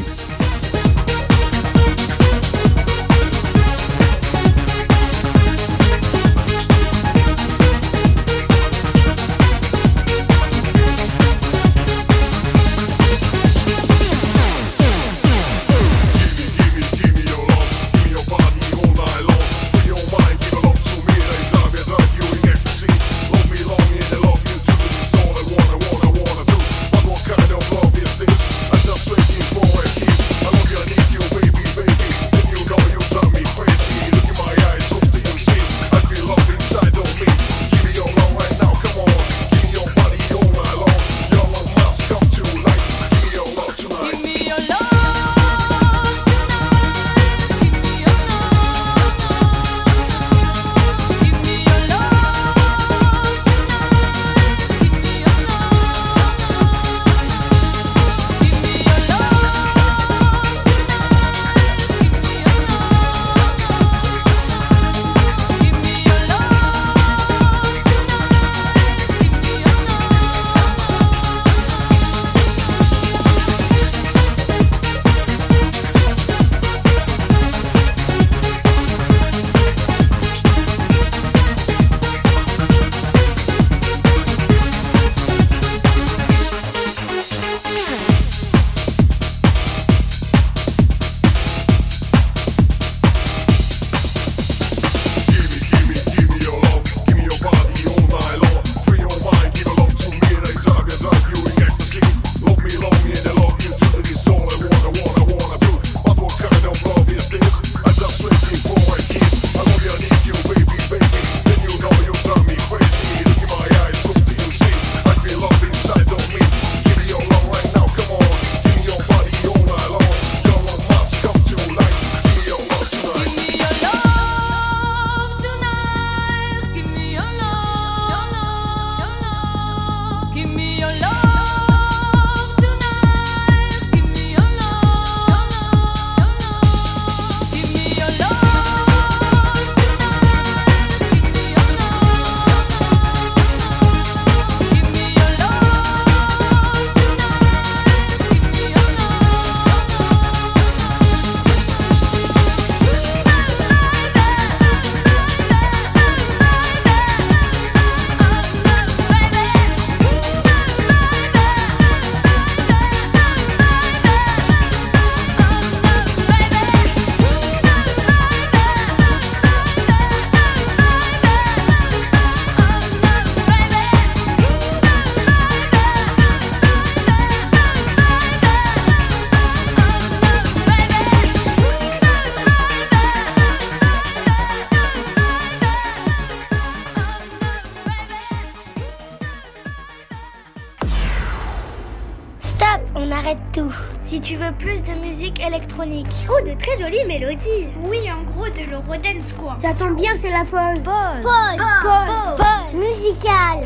[195.81, 196.27] Électronique.
[196.29, 197.67] Oh, de très jolies mélodies.
[197.85, 199.57] Oui, en gros, de l'Eurodance, quoi.
[199.59, 200.83] Ça tombe bien, c'est la pause.
[200.83, 201.23] Pause.
[201.23, 201.61] Pause.
[201.83, 202.37] Pause.
[202.37, 202.79] Pause.
[202.79, 203.63] Musicale.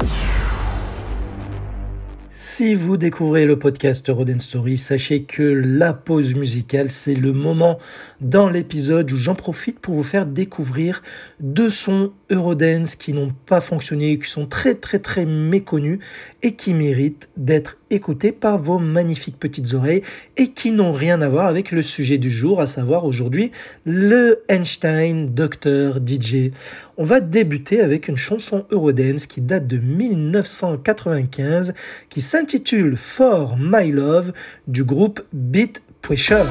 [2.38, 7.80] Si vous découvrez le podcast Roden Story, sachez que la pause musicale, c'est le moment
[8.20, 11.01] dans l'épisode où j'en profite pour vous faire découvrir
[11.39, 15.99] deux sons Eurodance qui n'ont pas fonctionné, qui sont très très très méconnus
[16.43, 20.03] et qui méritent d'être écoutés par vos magnifiques petites oreilles
[20.37, 23.51] et qui n'ont rien à voir avec le sujet du jour, à savoir aujourd'hui
[23.85, 26.51] le Einstein Docteur DJ.
[26.97, 31.73] On va débuter avec une chanson Eurodance qui date de 1995
[32.09, 34.33] qui s'intitule For My Love
[34.67, 36.45] du groupe Beat Pressure.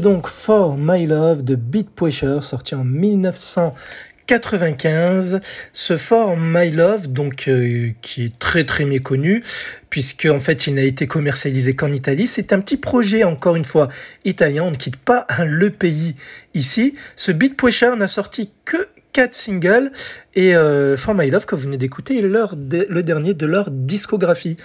[0.00, 5.40] Donc For My Love de Beat Pressure, sorti en 1995.
[5.72, 9.42] Ce For My Love, donc, euh, qui est très très méconnu,
[9.88, 12.26] puisque en fait il n'a été commercialisé qu'en Italie.
[12.26, 13.88] C'est un petit projet, encore une fois,
[14.24, 14.64] italien.
[14.64, 16.14] On ne quitte pas le pays
[16.52, 16.92] ici.
[17.14, 18.76] Ce Beat Pressure n'a sorti que
[19.12, 19.92] 4 singles
[20.34, 24.58] et euh, For My Love que vous venez d'écouter est le dernier de leur discographie.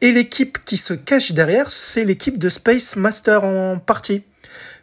[0.00, 4.24] Et l'équipe qui se cache derrière, c'est l'équipe de Space Master en partie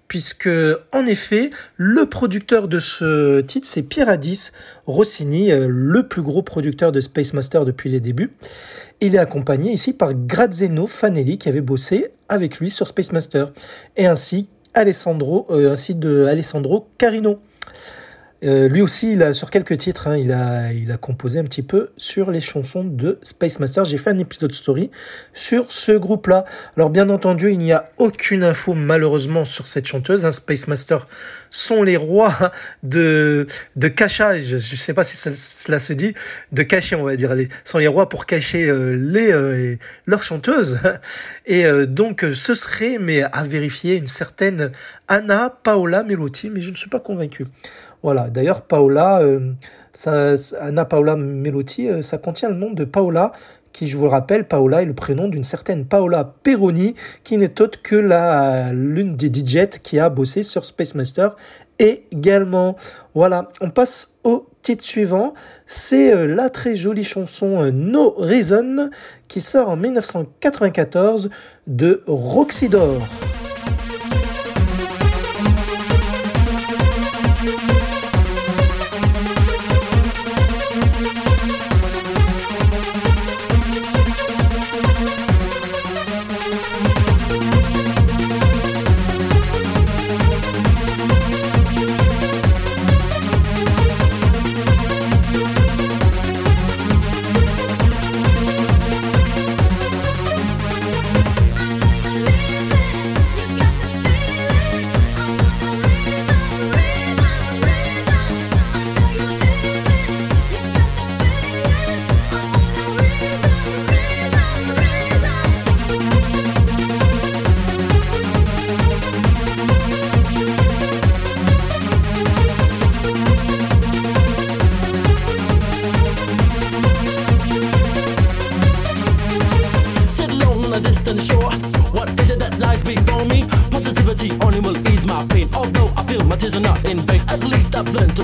[0.09, 0.49] puisque
[0.91, 4.49] en effet, le producteur de ce titre, c'est Pierre Addis
[4.85, 8.31] Rossini, euh, le plus gros producteur de Space Master depuis les débuts.
[8.99, 13.53] Il est accompagné ici par Graziano Fanelli qui avait bossé avec lui sur Space Master
[13.95, 17.39] et ainsi Alessandro, euh, ainsi de Alessandro Carino.
[18.45, 22.41] Euh, lui aussi, sur quelques titres, hein, il, a, composé un petit peu sur les
[22.41, 23.85] chansons de Space Master.
[23.85, 24.91] J'ai fait un épisode story
[25.33, 26.45] sur ce groupe-là.
[26.77, 30.25] Alors bien entendu, il n'y a aucune info malheureusement sur cette chanteuse.
[30.25, 30.31] Hein.
[30.31, 31.05] Space Master
[31.49, 32.51] sont les rois
[32.83, 34.43] de, de cachage.
[34.43, 36.13] Je ne sais pas si cela se dit,
[36.51, 37.35] de cacher, on va dire.
[37.65, 39.75] Sont les rois pour cacher euh, les, euh,
[40.05, 40.79] leurs chanteuses.
[41.45, 44.71] Et donc, ce serait, mais à vérifier, une certaine
[45.07, 47.45] Anna Paola Melotti, mais je ne suis pas convaincu.
[48.01, 49.53] Voilà, d'ailleurs, Paola, euh,
[50.59, 53.31] Anna Paola Melotti, euh, ça contient le nom de Paola,
[53.73, 57.61] qui, je vous le rappelle, Paola est le prénom d'une certaine Paola Peroni, qui n'est
[57.61, 57.95] autre que
[58.73, 61.35] l'une des DJ qui a bossé sur Space Master
[61.77, 62.75] également.
[63.13, 65.33] Voilà, on passe au titre suivant.
[65.67, 68.89] C'est euh, la très jolie chanson No Reason
[69.27, 71.29] qui sort en 1994
[71.67, 72.03] de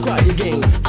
[0.06, 0.60] Roxydor.
[0.62, 0.85] Il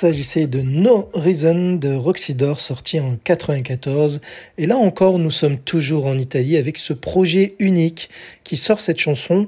[0.00, 4.22] s'agissait de No Reason de Roxydor sorti en 94
[4.56, 8.08] et là encore nous sommes toujours en Italie avec ce projet unique
[8.56, 9.46] sort cette chanson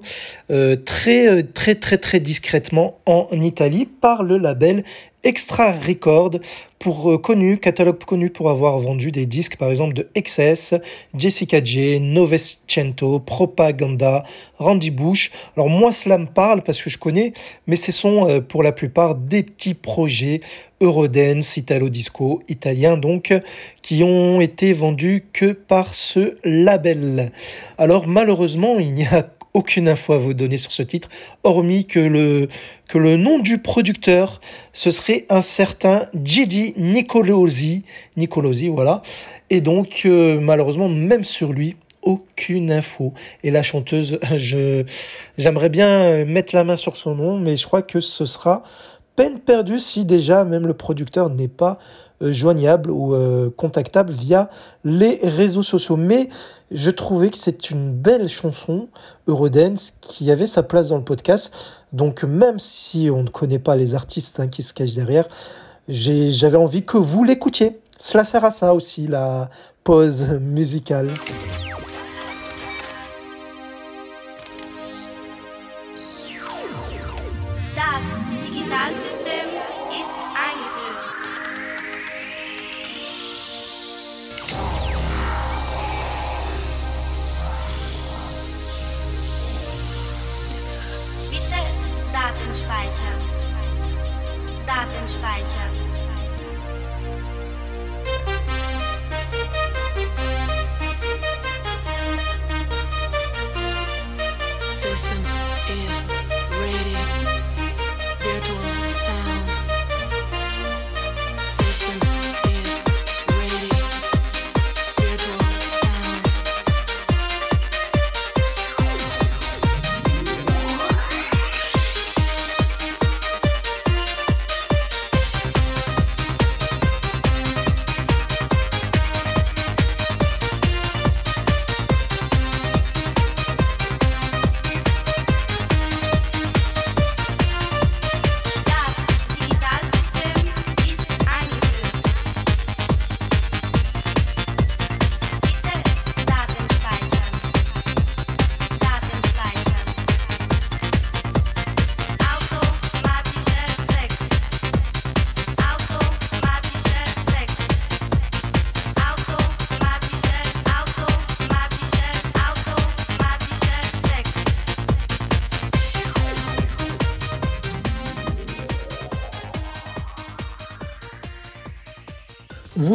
[0.50, 4.84] euh, très très très très discrètement en Italie par le label
[5.24, 6.40] Extra Record,
[6.80, 10.74] pour, connu, catalogue connu pour avoir vendu des disques par exemple de XS,
[11.14, 14.24] Jessica J, Novecento, Propaganda,
[14.58, 15.30] Randy Bush.
[15.56, 17.34] Alors moi cela me parle parce que je connais,
[17.68, 20.40] mais ce sont pour la plupart des petits projets
[20.82, 23.32] Eurodance, Italo Disco, italien donc,
[23.80, 27.30] qui ont été vendus que par ce label.
[27.78, 31.08] Alors malheureusement, il n'y a aucune info à vous donner sur ce titre,
[31.44, 32.48] hormis que le,
[33.16, 34.40] nom du producteur,
[34.72, 37.82] ce serait un certain Gigi Nicolosi,
[38.16, 39.02] Nicolosi, voilà.
[39.50, 43.12] Et donc, euh, malheureusement, même sur lui, aucune info.
[43.44, 44.18] Et la chanteuse,
[45.38, 48.62] j'aimerais bien mettre la main sur son nom, mais je crois que ce sera
[49.16, 51.78] peine perdue si déjà même le producteur n'est pas
[52.22, 54.48] euh, joignable ou euh, contactable via
[54.84, 55.96] les réseaux sociaux.
[55.96, 56.28] Mais
[56.70, 58.88] je trouvais que c'est une belle chanson
[59.26, 61.52] Eurodance qui avait sa place dans le podcast.
[61.92, 65.26] Donc même si on ne connaît pas les artistes hein, qui se cachent derrière,
[65.88, 67.80] j'avais envie que vous l'écoutiez.
[67.98, 69.50] Cela sert à ça aussi, la
[69.84, 71.08] pause musicale.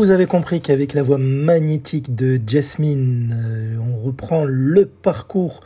[0.07, 5.59] Vous avez compris qu'avec la voix magnétique de Jasmine, euh, on reprend le parcours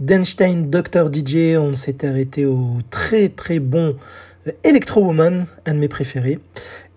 [0.00, 1.10] d'Einstein Dr.
[1.10, 1.56] DJ.
[1.56, 3.96] On s'est arrêté au très très bon
[4.46, 6.40] euh, Electro Woman, un de mes préférés.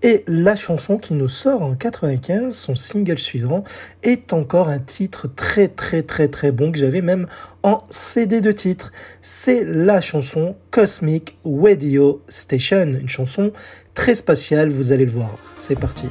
[0.04, 3.64] Et la chanson qui nous sort en 95, son single suivant,
[4.04, 7.28] est encore un titre très très très très bon que j'avais même
[7.64, 8.92] en CD de titre.
[9.22, 13.54] C'est la chanson Cosmic Radio Station, une chanson
[13.94, 15.38] très spatiale, vous allez le voir.
[15.58, 16.08] C'est parti.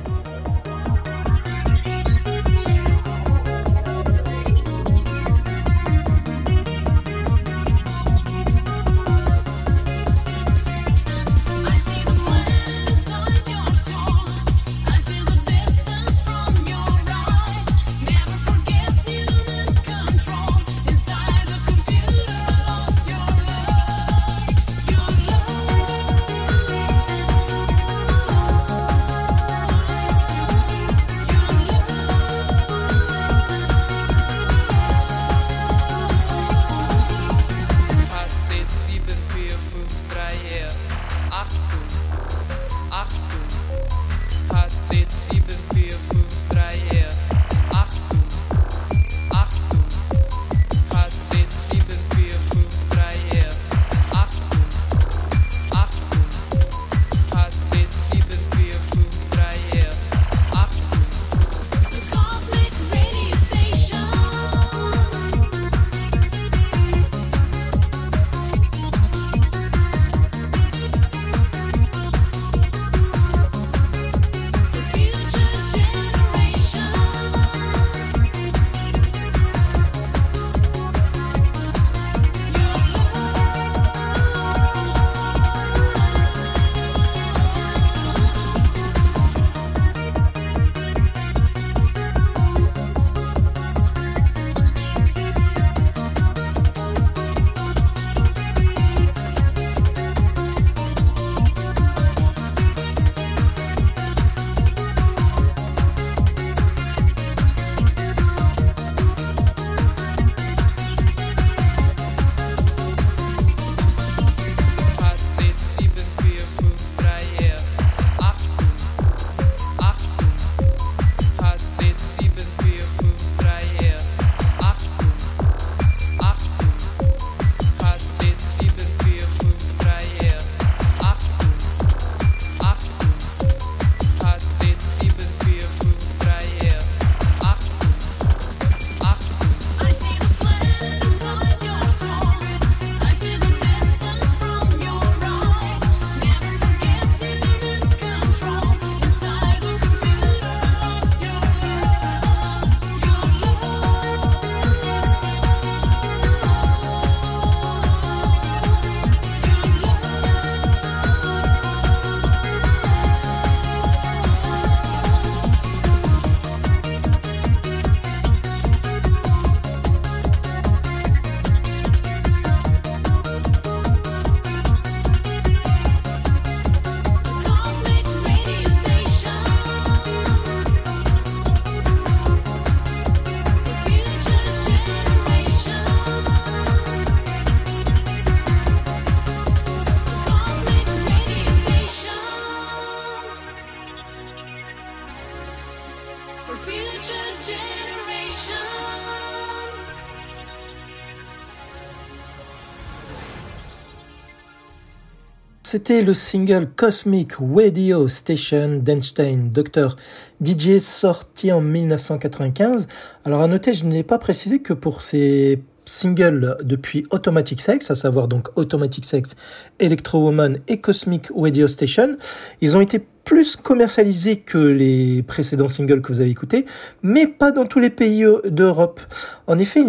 [205.70, 209.96] C'était le single Cosmic Radio Station d'Einstein Dr.
[210.42, 212.88] DJ sorti en 1995.
[213.26, 217.94] Alors à noter, je n'ai pas précisé que pour ces singles depuis Automatic Sex, à
[217.94, 219.36] savoir donc Automatic Sex,
[219.78, 222.16] Electro Woman et Cosmic Radio Station,
[222.62, 226.64] ils ont été plus commercialisés que les précédents singles que vous avez écoutés,
[227.02, 229.02] mais pas dans tous les pays d'Europe.
[229.46, 229.82] En effet,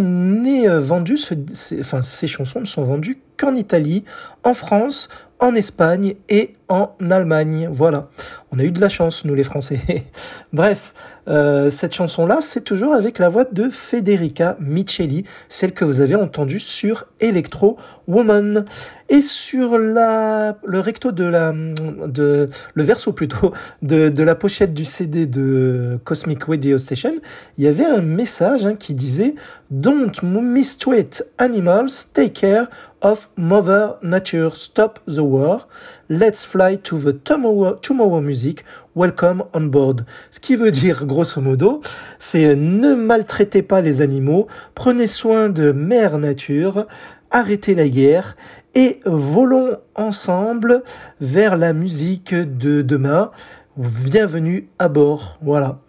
[1.80, 4.04] enfin, ces chansons ne sont vendues qu'en Italie,
[4.44, 5.08] en France,
[5.40, 7.70] en Espagne et en Allemagne.
[7.72, 8.10] Voilà,
[8.52, 9.80] on a eu de la chance, nous les Français.
[10.54, 10.94] Bref,
[11.28, 16.16] euh, cette chanson-là, c'est toujours avec la voix de Federica Micheli, celle que vous avez
[16.16, 17.78] entendue sur Electro
[18.08, 18.66] Woman.
[19.12, 23.52] Et sur la, le recto de la, de, le verso plutôt,
[23.82, 27.14] de, de la pochette du CD de Cosmic Radio Station,
[27.58, 29.34] il y avait un message hein, qui disait
[29.72, 32.68] Don't mistreat animals, take care
[33.02, 35.68] of Mother Nature, stop the war,
[36.10, 38.64] let's fly to the tomorrow, tomorrow music,
[38.96, 40.06] welcome on board.
[40.30, 41.82] Ce qui veut dire, grosso modo,
[42.20, 46.86] c'est ne maltraitez pas les animaux, prenez soin de Mère Nature,
[47.32, 48.36] arrêtez la guerre
[48.76, 50.84] et volons ensemble
[51.22, 53.32] vers la musique de demain.
[53.78, 55.38] Bienvenue à bord.
[55.42, 55.80] Voilà.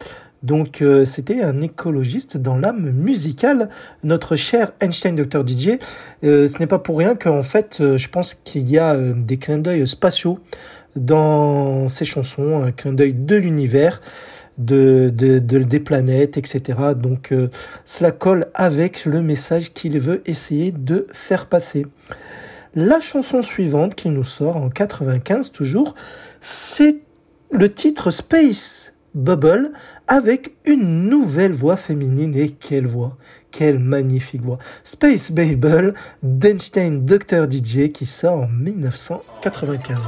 [0.42, 3.68] Donc euh, c'était un écologiste dans l'âme musicale,
[4.04, 5.78] notre cher Einstein Dr DJ.
[6.24, 9.36] Euh, ce n'est pas pour rien qu'en fait, euh, je pense qu'il y a des
[9.36, 10.38] clins d'œil spatiaux
[10.96, 14.00] dans ces chansons, un clin d'œil de l'univers,
[14.58, 16.78] de, des planètes, etc.
[16.96, 17.32] Donc
[17.84, 21.86] cela colle avec le message qu'il veut essayer de faire passer.
[22.74, 25.96] La chanson suivante qui nous sort en 95 toujours,
[26.40, 26.98] c'est
[27.50, 29.72] le titre Space Bubble
[30.06, 32.32] avec une nouvelle voix féminine.
[32.36, 33.16] Et quelle voix
[33.50, 37.50] Quelle magnifique voix Space Bubble d'Einstein Dr.
[37.50, 39.98] DJ qui sort en 1995.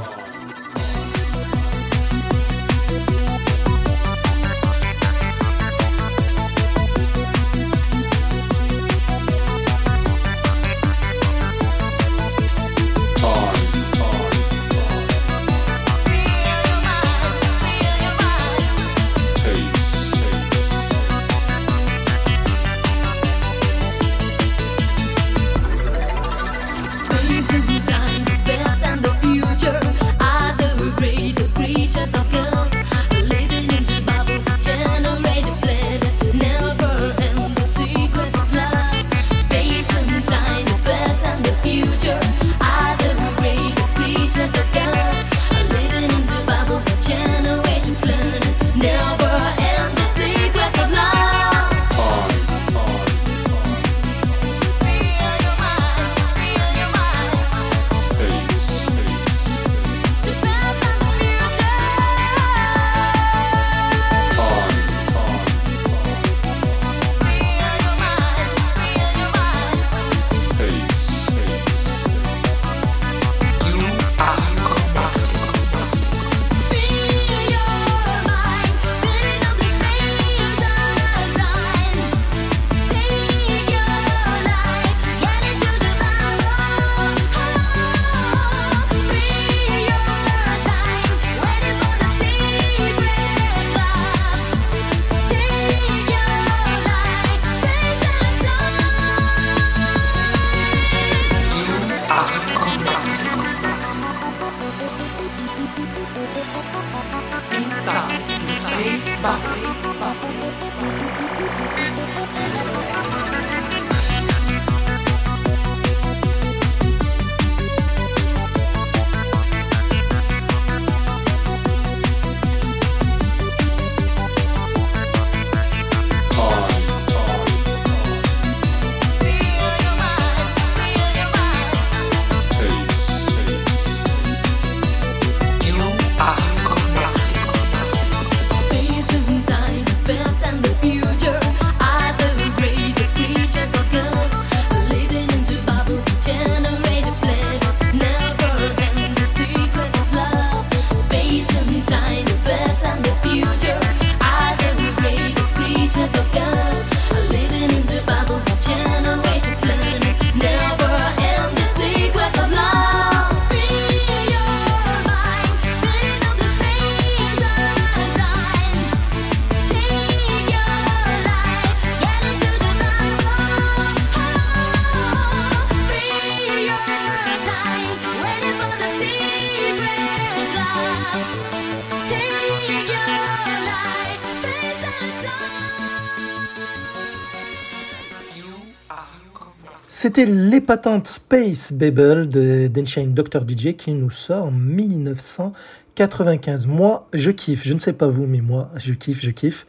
[190.03, 193.47] C'était l'épatante Space Babel d'Enchain Dr.
[193.47, 196.67] DJ qui nous sort en 1995.
[196.67, 197.65] Moi, je kiffe.
[197.65, 199.65] Je ne sais pas vous, mais moi, je kiffe, je kiffe.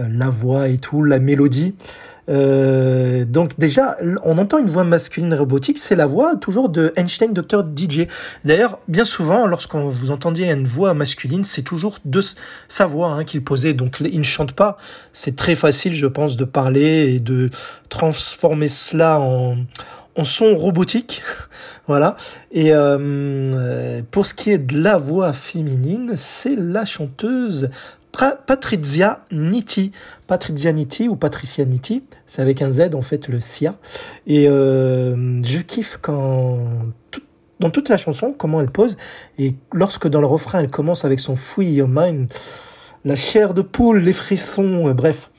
[0.00, 1.74] Euh, la voix et tout, la mélodie.
[2.28, 7.32] Euh, donc déjà, on entend une voix masculine robotique, c'est la voix toujours de Einstein
[7.32, 8.06] Dr DJ.
[8.44, 12.22] D'ailleurs, bien souvent, lorsqu'on vous entendiez une voix masculine, c'est toujours de
[12.68, 13.74] sa voix hein, qu'il posait.
[13.74, 14.76] Donc il ne chante pas.
[15.12, 17.50] C'est très facile, je pense, de parler et de
[17.88, 19.56] transformer cela en,
[20.16, 21.22] en son robotique.
[21.88, 22.16] voilà.
[22.52, 27.70] Et euh, pour ce qui est de la voix féminine, c'est la chanteuse
[28.12, 29.92] Patrizia Nitti.
[30.26, 33.76] Patrizia Nitti ou Patricia Nitti, c'est avec un Z en fait le SIA.
[34.26, 36.58] Et euh, je kiffe quand
[37.60, 38.96] dans toute la chanson comment elle pose
[39.38, 42.32] et lorsque dans le refrain elle commence avec son Free Your Mind,
[43.04, 45.30] la chair de poule, les frissons, euh, bref.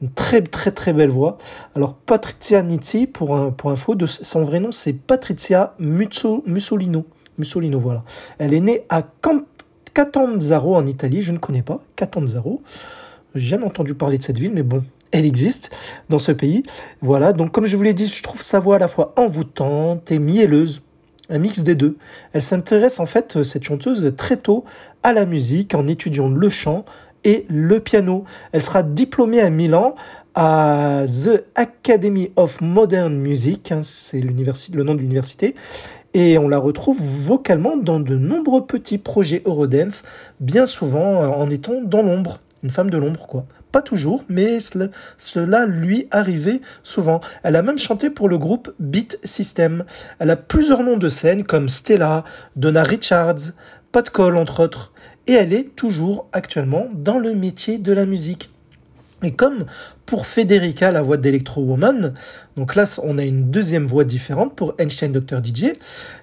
[0.00, 1.38] Une très très très belle voix.
[1.74, 7.04] Alors Patrizia Nitti, pour, un, pour info, de, son vrai nom c'est Patrizia Mussolino.
[7.36, 8.04] Mussolino, voilà.
[8.38, 9.44] Elle est née à Camp
[9.98, 12.62] Catanzaro en Italie, je ne connais pas, Catanzaro.
[13.34, 15.74] J'ai jamais entendu parler de cette ville, mais bon, elle existe
[16.08, 16.62] dans ce pays.
[17.00, 20.12] Voilà, donc comme je vous l'ai dit, je trouve sa voix à la fois envoûtante
[20.12, 20.82] et mielleuse,
[21.30, 21.96] un mix des deux.
[22.32, 24.64] Elle s'intéresse en fait, cette chanteuse, très tôt
[25.02, 26.84] à la musique en étudiant le chant
[27.24, 28.22] et le piano.
[28.52, 29.96] Elle sera diplômée à Milan
[30.36, 35.56] à The Academy of Modern Music, hein, c'est le nom de l'université,
[36.18, 40.02] et on la retrouve vocalement dans de nombreux petits projets Eurodance,
[40.40, 43.46] bien souvent euh, en étant dans l'ombre, une femme de l'ombre quoi.
[43.70, 47.20] Pas toujours, mais cela, lui arrivait souvent.
[47.44, 49.84] Elle a même chanté pour le groupe Beat System.
[50.18, 52.24] Elle a plusieurs noms de scène comme Stella,
[52.56, 53.52] Donna Richards,
[53.92, 54.92] Pat Cole entre autres,
[55.28, 58.50] et elle est toujours actuellement dans le métier de la musique.
[59.22, 59.66] Et comme
[60.08, 62.14] pour Federica, la voix d'Electro Woman,
[62.56, 65.44] donc là on a une deuxième voix différente pour Einstein Dr.
[65.44, 65.74] DJ,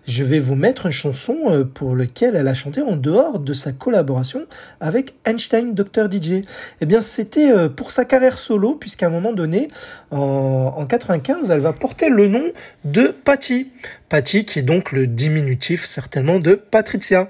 [0.08, 3.54] je vais vous mettre une chanson euh, pour laquelle elle a chanté en dehors de
[3.54, 4.48] sa collaboration
[4.80, 6.12] avec Einstein Dr.
[6.12, 6.42] DJ.
[6.82, 9.68] Eh bien c'était euh, pour sa carrière solo, puisqu'à un moment donné,
[10.10, 12.52] en, en 95, elle va porter le nom
[12.86, 13.72] de Patty.
[14.10, 17.28] Patty qui est donc le diminutif certainement de Patricia.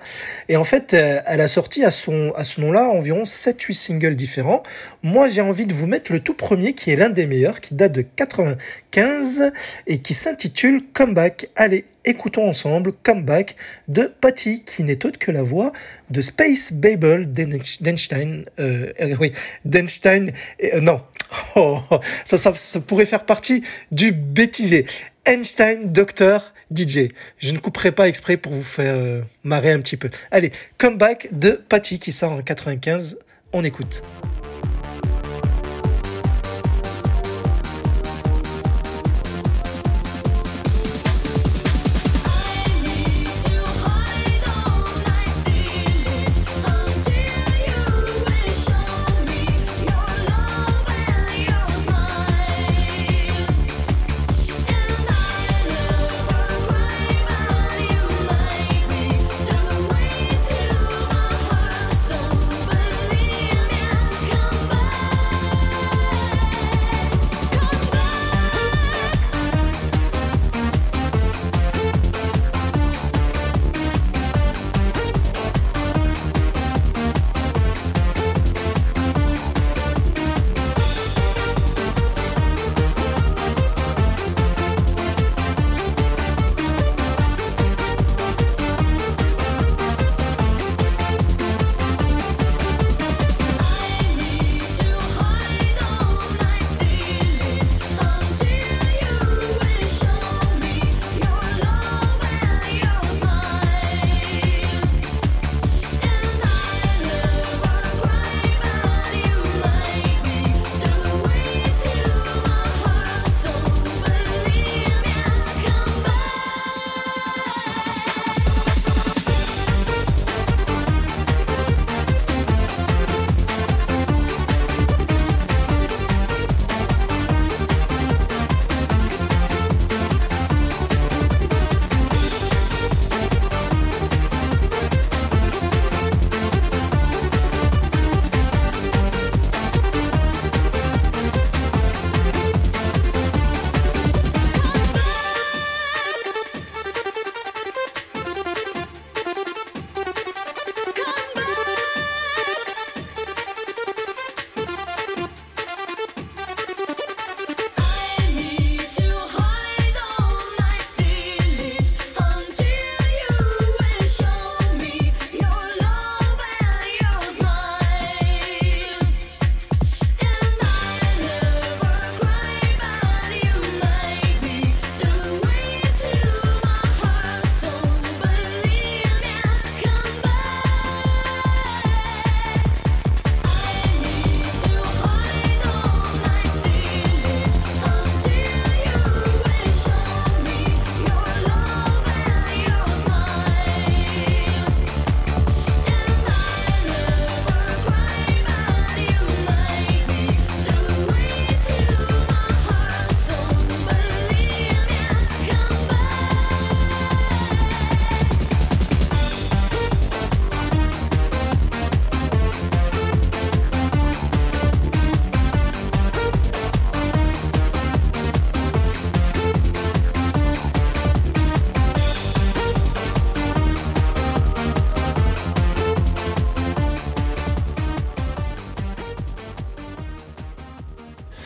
[0.50, 4.16] Et en fait, euh, elle a sorti à, son, à ce nom-là environ 7-8 singles
[4.16, 4.64] différents.
[5.04, 6.45] Moi j'ai envie de vous mettre le tout premier
[6.76, 9.52] qui est l'un des meilleurs, qui date de 95
[9.88, 11.50] et qui s'intitule Comeback.
[11.56, 13.56] Allez, écoutons ensemble Comeback
[13.88, 15.72] de Patty, qui n'est autre que la voix
[16.12, 18.46] de Space Babel d'Einstein.
[18.60, 19.32] Euh, euh, oui,
[19.66, 20.32] d'Einstein.
[20.64, 21.02] Euh, non,
[21.56, 21.80] oh,
[22.26, 22.54] ça,
[22.86, 24.86] pourrait faire partie du bêtisé.
[25.26, 27.10] Einstein Docteur DJ.
[27.40, 30.12] Je ne couperai pas exprès pour vous faire marrer un petit peu.
[30.30, 33.18] Allez, Comeback de Patty qui sort en 95.
[33.52, 34.04] On écoute.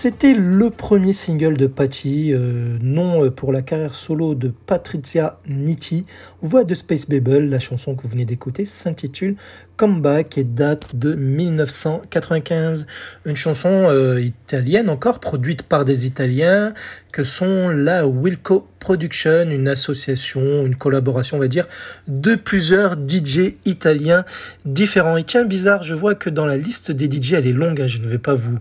[0.01, 5.39] C'était le premier single de Patty, euh, nom euh, pour la carrière solo de Patricia
[5.45, 6.05] Nitti,
[6.41, 7.49] voix de Space Babel.
[7.49, 9.35] La chanson que vous venez d'écouter s'intitule
[9.75, 12.87] Comeback et date de 1995.
[13.25, 16.73] Une chanson euh, italienne encore, produite par des Italiens,
[17.11, 21.67] que sont la Wilco Production, une association, une collaboration, on va dire,
[22.07, 24.23] de plusieurs DJ italiens
[24.63, 25.17] différents.
[25.17, 27.87] Et tiens, bizarre, je vois que dans la liste des DJ, elle est longue, hein,
[27.87, 28.59] je ne vais pas vous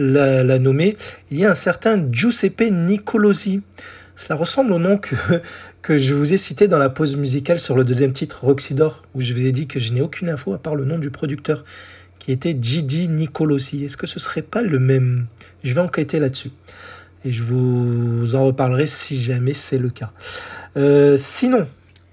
[0.00, 0.96] la, nommer,
[1.30, 3.60] il y a un certain Giuseppe Nicolosi.
[4.16, 5.16] Cela ressemble au nom que,
[5.98, 9.32] je vous ai cité dans la pause musicale sur le deuxième titre, Roxydor, où je
[9.32, 11.64] vous ai dit que je n'ai aucune info à part le nom du producteur,
[12.18, 13.84] qui était Gigi Nicolosi.
[13.84, 15.26] Est-ce que ce serait pas le même?
[15.64, 16.50] Je vais enquêter là-dessus.
[17.24, 20.12] Et je vous en reparlerai si jamais c'est le cas.
[20.76, 21.66] Euh, sinon,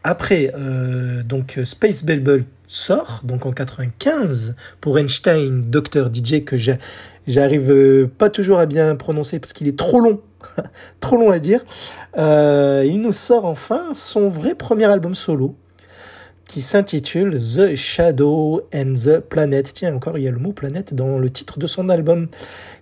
[0.03, 6.09] après, euh, donc Space Bubble sort, donc en 95, pour Einstein, Dr.
[6.13, 10.19] DJ, que j'arrive euh, pas toujours à bien prononcer parce qu'il est trop long,
[10.99, 11.63] trop long à dire.
[12.17, 15.55] Euh, il nous sort enfin son vrai premier album solo,
[16.45, 19.73] qui s'intitule The Shadow and the Planet.
[19.73, 22.27] Tiens, encore, il y a le mot planète dans le titre de son album,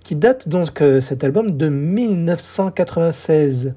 [0.04, 3.76] qui date donc euh, cet album de 1996.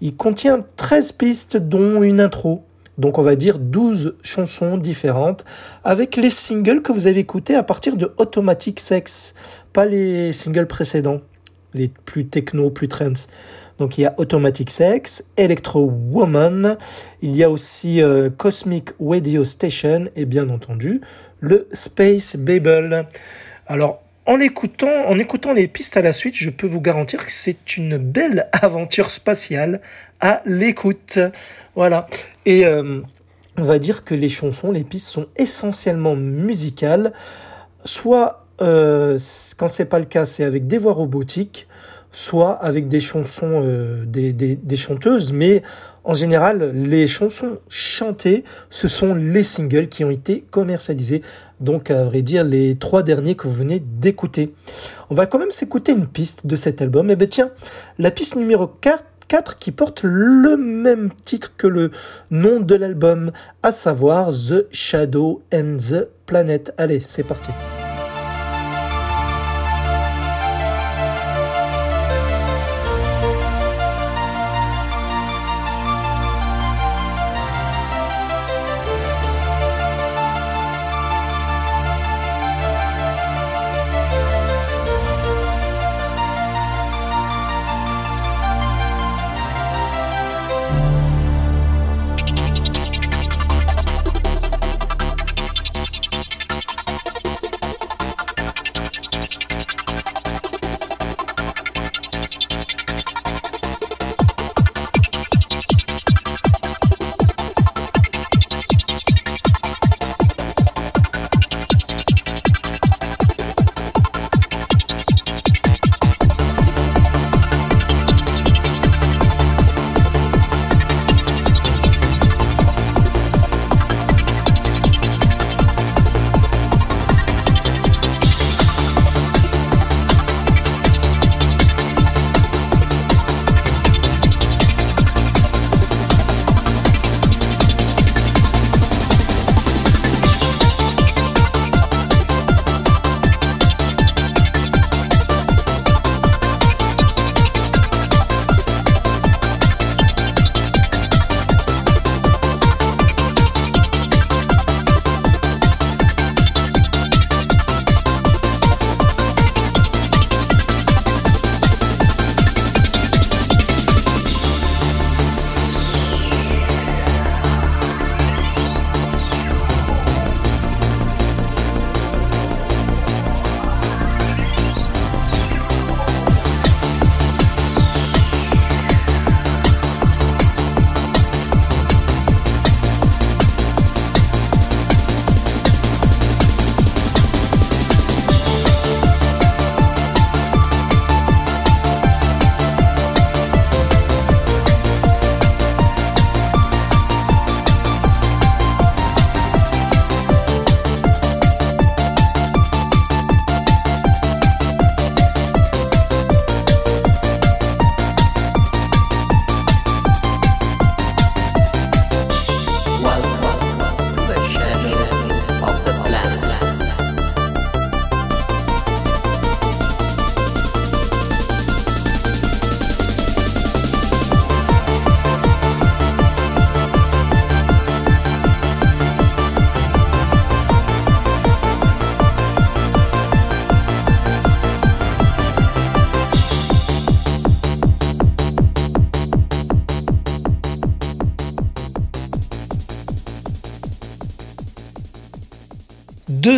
[0.00, 2.62] Il contient 13 pistes, dont une intro.
[2.98, 5.44] Donc on va dire 12 chansons différentes
[5.84, 9.34] avec les singles que vous avez écoutés à partir de Automatic Sex,
[9.72, 11.20] pas les singles précédents,
[11.74, 13.28] les plus techno, plus trance.
[13.78, 16.76] Donc il y a Automatic Sex, Electro Woman,
[17.22, 21.00] il y a aussi euh, Cosmic Radio Station et bien entendu
[21.38, 23.06] le Space Babel.
[23.68, 27.96] Alors en écoutant, les pistes à la suite, je peux vous garantir que c'est une
[27.96, 29.80] belle aventure spatiale
[30.20, 31.18] à l'écoute.
[31.74, 32.06] Voilà.
[32.44, 33.00] Et euh,
[33.56, 37.14] on va dire que les chansons, les pistes sont essentiellement musicales.
[37.86, 39.18] Soit, euh,
[39.56, 41.66] quand c'est pas le cas, c'est avec des voix robotiques,
[42.12, 45.62] soit avec des chansons, euh, des, chanteuses, mais
[46.04, 51.22] en général, les chansons chantées, ce sont les singles qui ont été commercialisés.
[51.60, 54.54] Donc, à vrai dire, les trois derniers que vous venez d'écouter.
[55.10, 57.10] On va quand même s'écouter une piste de cet album.
[57.10, 57.50] Et eh bien, tiens,
[57.98, 61.90] la piste numéro 4 4 qui porte le même titre que le
[62.30, 63.30] nom de l'album,
[63.62, 66.72] à savoir The Shadow and the Planet.
[66.78, 67.50] Allez, c'est parti.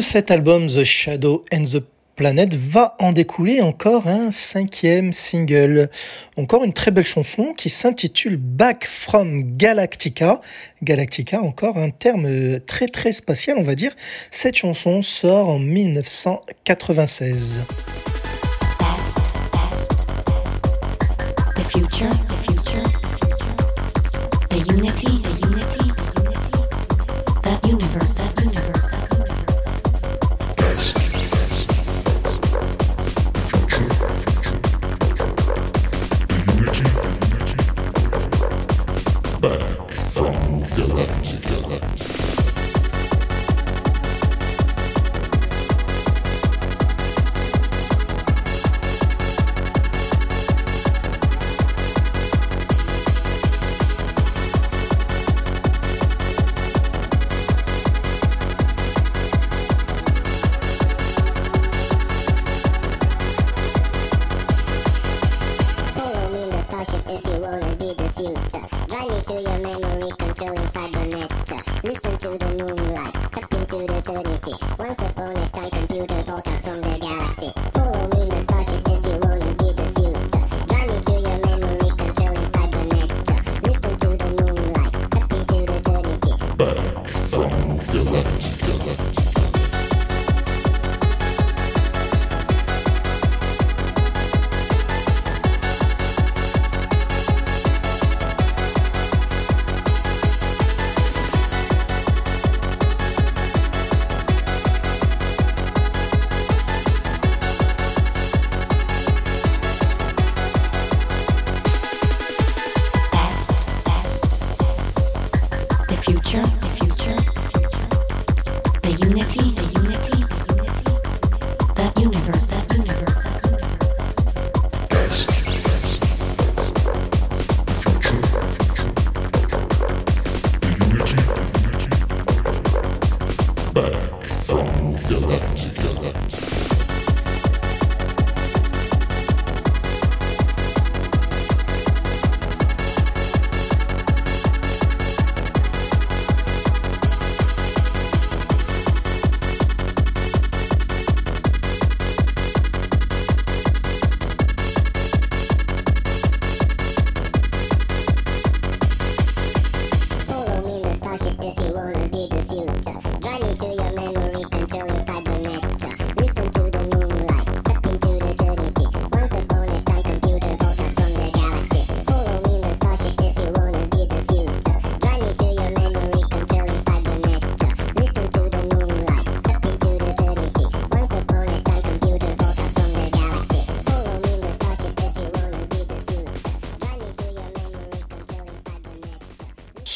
[0.01, 1.83] De cet album The Shadow and the
[2.17, 5.91] Planet va en découler encore un cinquième single.
[6.39, 10.41] Encore une très belle chanson qui s'intitule Back from Galactica.
[10.83, 13.95] Galactica, encore un terme très très spatial, on va dire.
[14.31, 17.61] Cette chanson sort en 1996.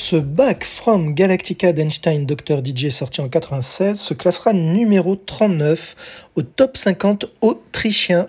[0.06, 2.60] Ce Back from Galactica d'Einstein Dr.
[2.62, 5.96] DJ sorti en 96 se classera numéro 39
[6.36, 8.28] au top 50 autrichien.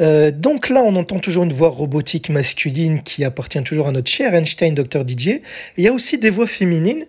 [0.00, 4.10] Euh, donc là, on entend toujours une voix robotique masculine qui appartient toujours à notre
[4.10, 5.02] cher Einstein Dr.
[5.06, 5.40] DJ.
[5.76, 7.04] Il y a aussi des voix féminines.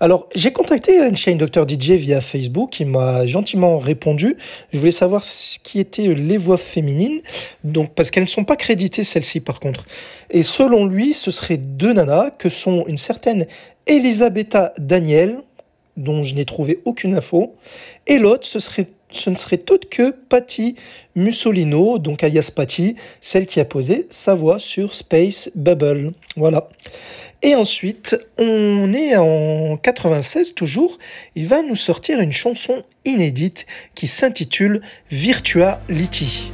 [0.00, 1.68] Alors, j'ai contacté Einstein Dr.
[1.68, 2.80] DJ via Facebook.
[2.80, 4.36] Il m'a gentiment répondu.
[4.72, 7.20] Je voulais savoir ce qui étaient les voix féminines.
[7.64, 9.86] Donc, parce qu'elles ne sont pas créditées, celles-ci, par contre.
[10.30, 13.46] Et selon lui, ce seraient deux nanas que sont une certaine
[13.86, 15.38] Elisabetta Daniel,
[15.96, 17.54] dont je n'ai trouvé aucune info,
[18.06, 20.76] et l'autre, ce serait ce ne serait autre que Patty
[21.14, 26.12] Mussolino, donc alias Patty, celle qui a posé sa voix sur Space Bubble.
[26.36, 26.68] Voilà.
[27.42, 30.98] Et ensuite, on est en 96 toujours,
[31.34, 36.52] il va nous sortir une chanson inédite qui s'intitule Virtuality.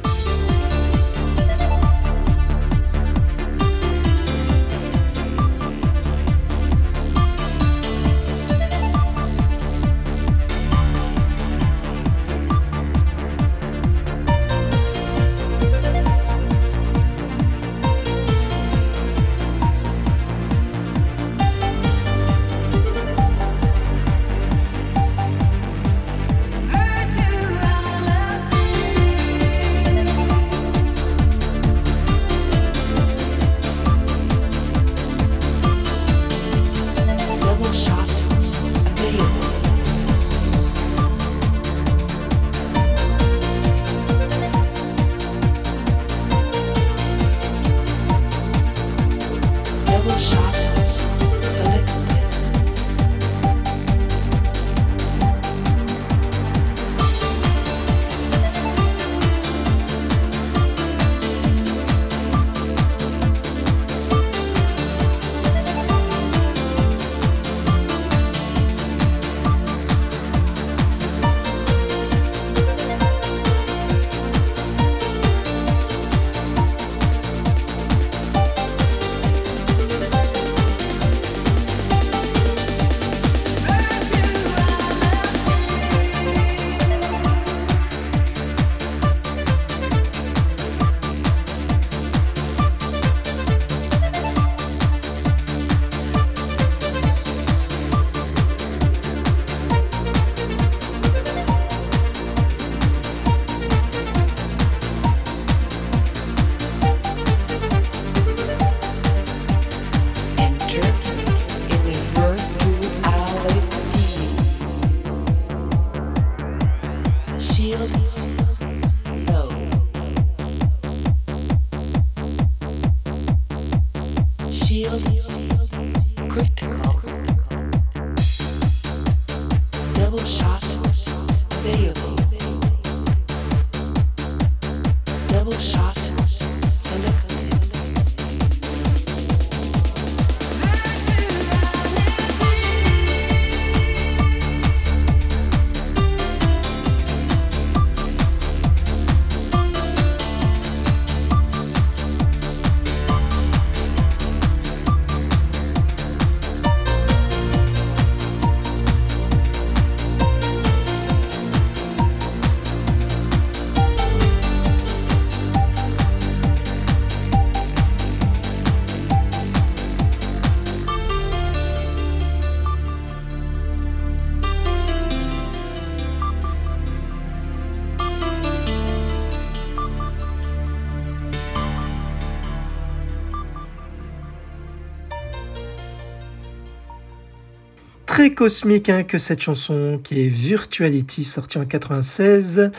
[188.33, 192.71] Cosmique hein, que cette chanson qui est Virtuality, sortie en 96.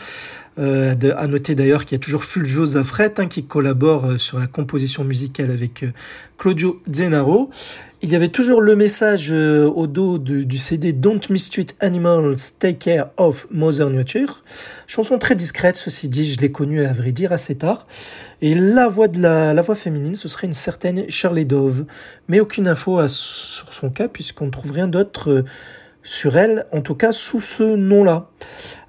[0.57, 4.39] Euh, à noter d'ailleurs qu'il y a toujours Fulvio Zafret hein, qui collabore euh, sur
[4.39, 5.91] la composition musicale avec euh,
[6.37, 7.49] Claudio Zenaro.
[8.01, 12.75] Il y avait toujours le message euh, au dos du, CD Don't Mistreat Animals, Take
[12.75, 14.45] Care of Mother Nature.
[14.87, 17.87] Chanson très discrète, ceci dit, je l'ai connue à vrai dire assez tard.
[18.41, 21.83] Et la voix de la, voix féminine, ce serait une certaine Shirley Dove.
[22.29, 25.29] Mais aucune info sur son cas puisqu'on ne trouve rien d'autre.
[25.29, 25.43] Euh,
[26.03, 28.29] sur elle, en tout cas sous ce nom-là.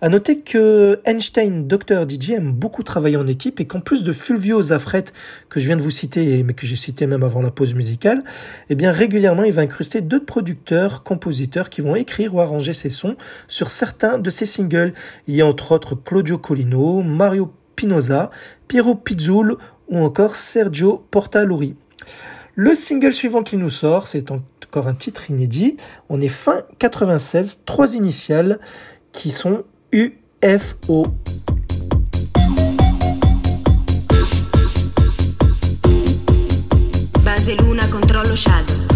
[0.01, 4.12] À noter que Einstein, Dr DJ, aime beaucoup travailler en équipe et qu'en plus de
[4.12, 5.05] Fulvio Zafret,
[5.49, 8.23] que je viens de vous citer, mais que j'ai cité même avant la pause musicale,
[8.69, 12.91] eh bien régulièrement il va incruster d'autres producteurs, compositeurs qui vont écrire ou arranger ses
[12.91, 13.16] sons
[13.49, 14.95] sur certains de ses singles.
[15.27, 18.31] Il y a entre autres Claudio Colino, Mario Pinoza,
[18.69, 19.57] Piero Pizzul
[19.89, 21.74] ou encore Sergio Portaluri.
[22.56, 25.77] Le single suivant qui nous sort, c'est encore un titre inédit.
[26.09, 28.59] On est fin 96, trois initiales
[29.12, 31.06] qui sont UFO.
[37.24, 38.90] Base Luna, controllo Shadow.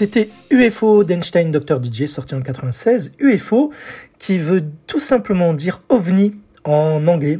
[0.00, 1.78] C'était UFO d'Einstein Dr.
[1.84, 3.12] DJ sorti en 96.
[3.18, 3.70] UFO
[4.18, 7.38] qui veut tout simplement dire ovni en anglais.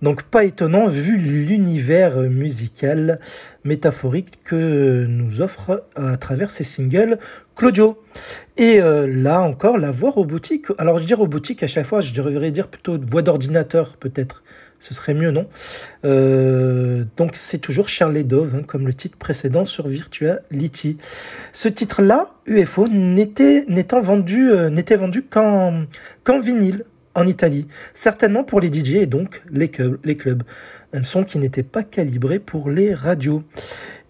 [0.00, 3.18] Donc pas étonnant vu l'univers musical
[3.64, 7.18] métaphorique que nous offre à travers ces singles
[7.56, 8.00] Claudio.
[8.56, 10.66] Et euh, là encore, la voix robotique.
[10.78, 14.44] Alors je dis robotique à chaque fois, je devrais dire plutôt voix d'ordinateur peut-être.
[14.80, 15.46] Ce serait mieux, non
[16.04, 20.98] Euh, Donc c'est toujours Charlie Dove, hein, comme le titre précédent sur Virtuality.
[21.52, 22.86] Ce titre-là, UFO,
[24.00, 25.84] vendu, euh, n'était vendu qu'en
[26.24, 26.84] qu'en vinyle
[27.14, 30.44] en Italie, certainement pour les DJ et donc les clubs.
[30.92, 33.42] Un son qui n'était pas calibré pour les radios.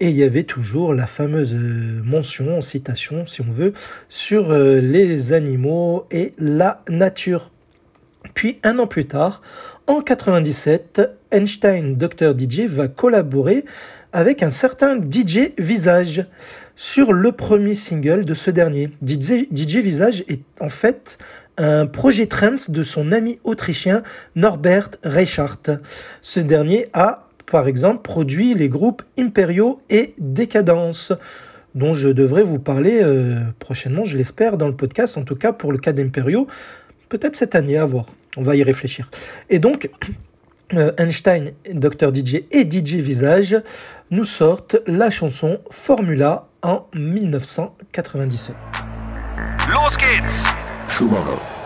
[0.01, 3.73] Et il y avait toujours la fameuse euh, mention, citation si on veut,
[4.11, 7.51] sur les animaux et la nature.
[8.39, 9.43] Puis un an plus tard,
[9.89, 11.01] en 97,
[11.33, 13.65] Einstein Dr DJ va collaborer
[14.13, 16.25] avec un certain DJ Visage
[16.77, 18.91] sur le premier single de ce dernier.
[19.05, 21.19] DJ, Visage est en fait
[21.57, 24.05] un projet trance de son ami autrichien
[24.37, 25.63] Norbert Reichart.
[26.23, 31.13] Ce dernier a, par exemple, produit les groupes Imperio et Décadence
[31.75, 35.53] dont je devrais vous parler euh, prochainement, je l'espère, dans le podcast, en tout cas
[35.53, 36.47] pour le cas d'Imperio,
[37.09, 38.07] peut-être cette année, à voir,
[38.39, 39.11] on va y réfléchir.
[39.51, 39.91] Et donc,
[40.75, 43.61] euh, Einstein, Dr DJ et DJ Visage
[44.11, 48.55] nous sortent la chanson Formula en 1997.
[49.71, 50.47] Los geht's!
[50.89, 51.58] Schumacher.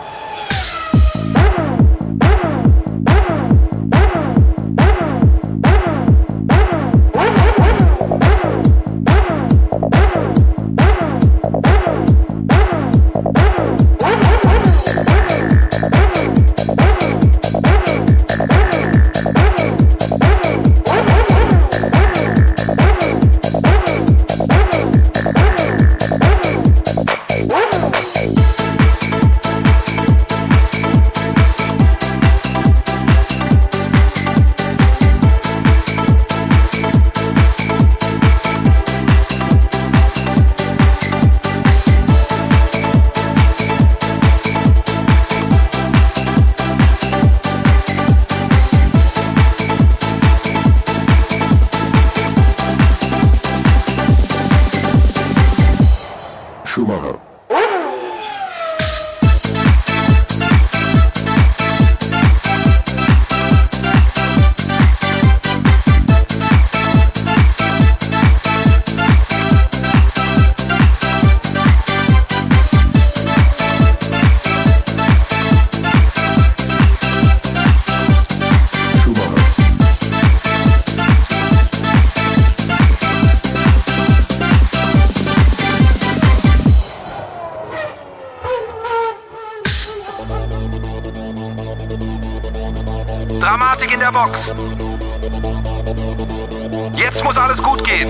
[96.96, 98.08] Jetzt muss alles gut gehen.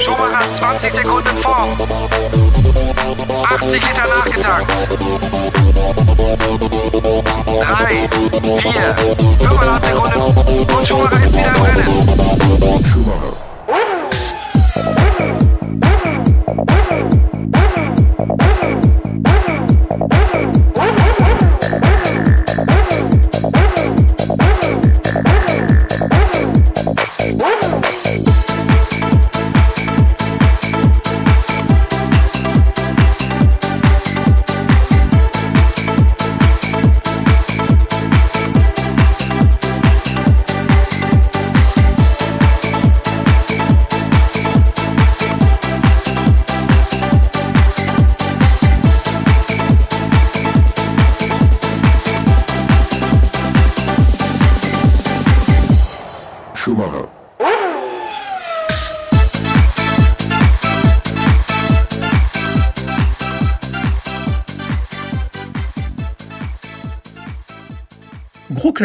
[0.00, 1.68] Schumacher hat 20 Sekunden vor.
[3.60, 4.70] 80 Liter nachgetankt.
[7.60, 8.08] 3,
[8.58, 8.96] 4,
[9.48, 12.84] 5,5 Sekunden und Schumacher ist wieder im Rennen.
[12.92, 13.53] Schumacher.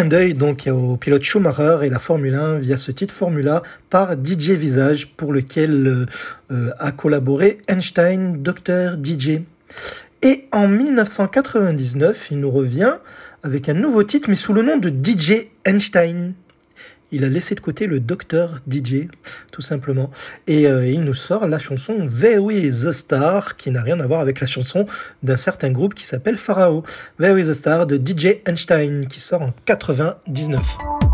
[0.10, 3.61] Donc au pilote Schumacher et la Formule 1 via ce titre Formula
[3.91, 6.06] par DJ Visage pour lequel euh,
[6.52, 9.41] euh, a collaboré Einstein Dr DJ.
[10.23, 12.95] Et en 1999, il nous revient
[13.44, 16.34] avec un nouveau titre mais sous le nom de DJ Einstein.
[17.11, 19.07] Il a laissé de côté le docteur DJ,
[19.52, 20.11] tout simplement.
[20.48, 24.19] Et euh, il nous sort la chanson Very the Star, qui n'a rien à voir
[24.19, 24.86] avec la chanson
[25.23, 26.84] d'un certain groupe qui s'appelle Pharaoh.
[27.18, 31.09] Very the Star de DJ Einstein, qui sort en 99.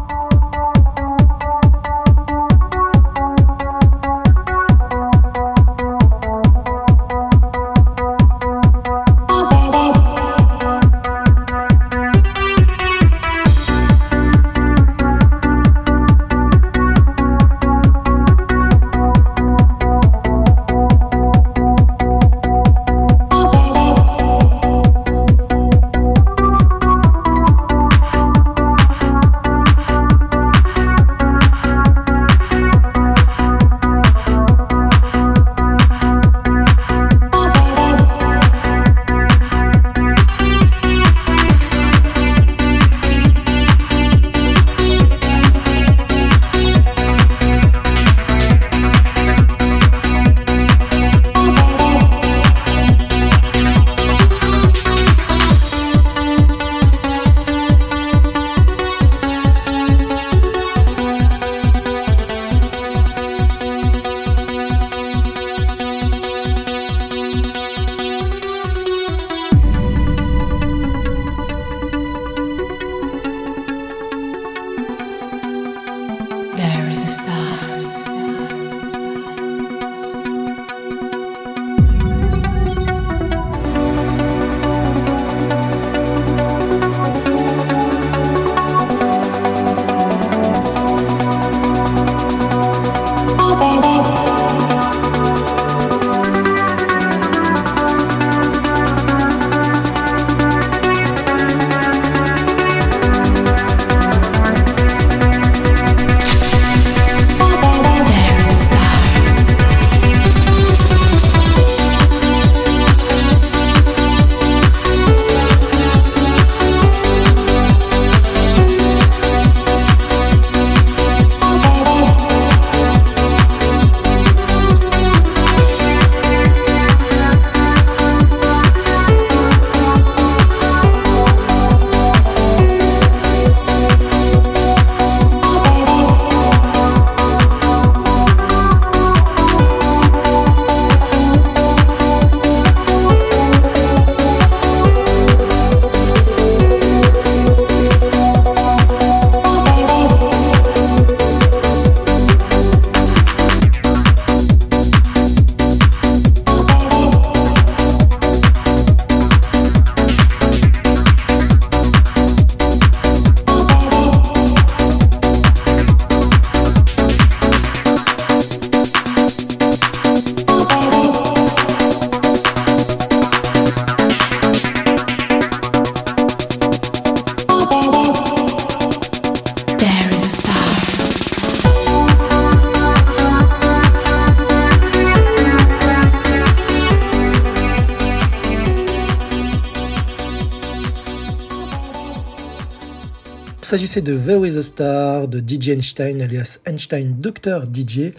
[193.95, 198.11] S'agissait de Very is a Star de DJ Einstein alias Einstein Dr DJ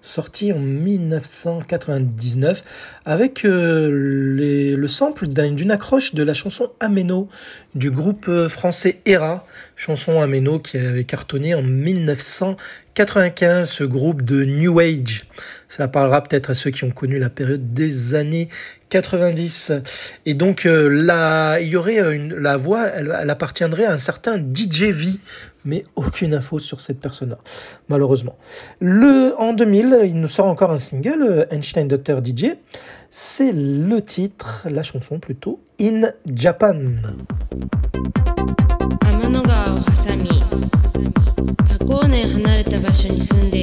[0.00, 2.62] sorti en 1999
[3.04, 7.28] avec euh, le sample d'un- d'une accroche de la chanson Ameno
[7.74, 9.44] du groupe euh, français Era,
[9.74, 15.26] chanson Ameno qui avait cartonné en 1995, ce groupe de New Age.
[15.73, 18.49] Cela parlera peut-être à ceux qui ont connu la période des années
[18.89, 19.71] 90.
[20.25, 23.91] Et donc euh, là, il y aurait euh, une, la voix, elle, elle appartiendrait à
[23.91, 25.05] un certain DJ V,
[25.65, 27.37] mais aucune info sur cette personne-là,
[27.87, 28.37] malheureusement.
[28.79, 32.21] Le, en 2000, il nous sort encore un single, euh, Einstein Dr.
[32.23, 32.55] DJ.
[33.11, 36.75] C'est le titre, la chanson plutôt, In Japan.
[39.29, 40.27] 天の川を挟み
[41.79, 43.62] 多光年離れた場所に住んで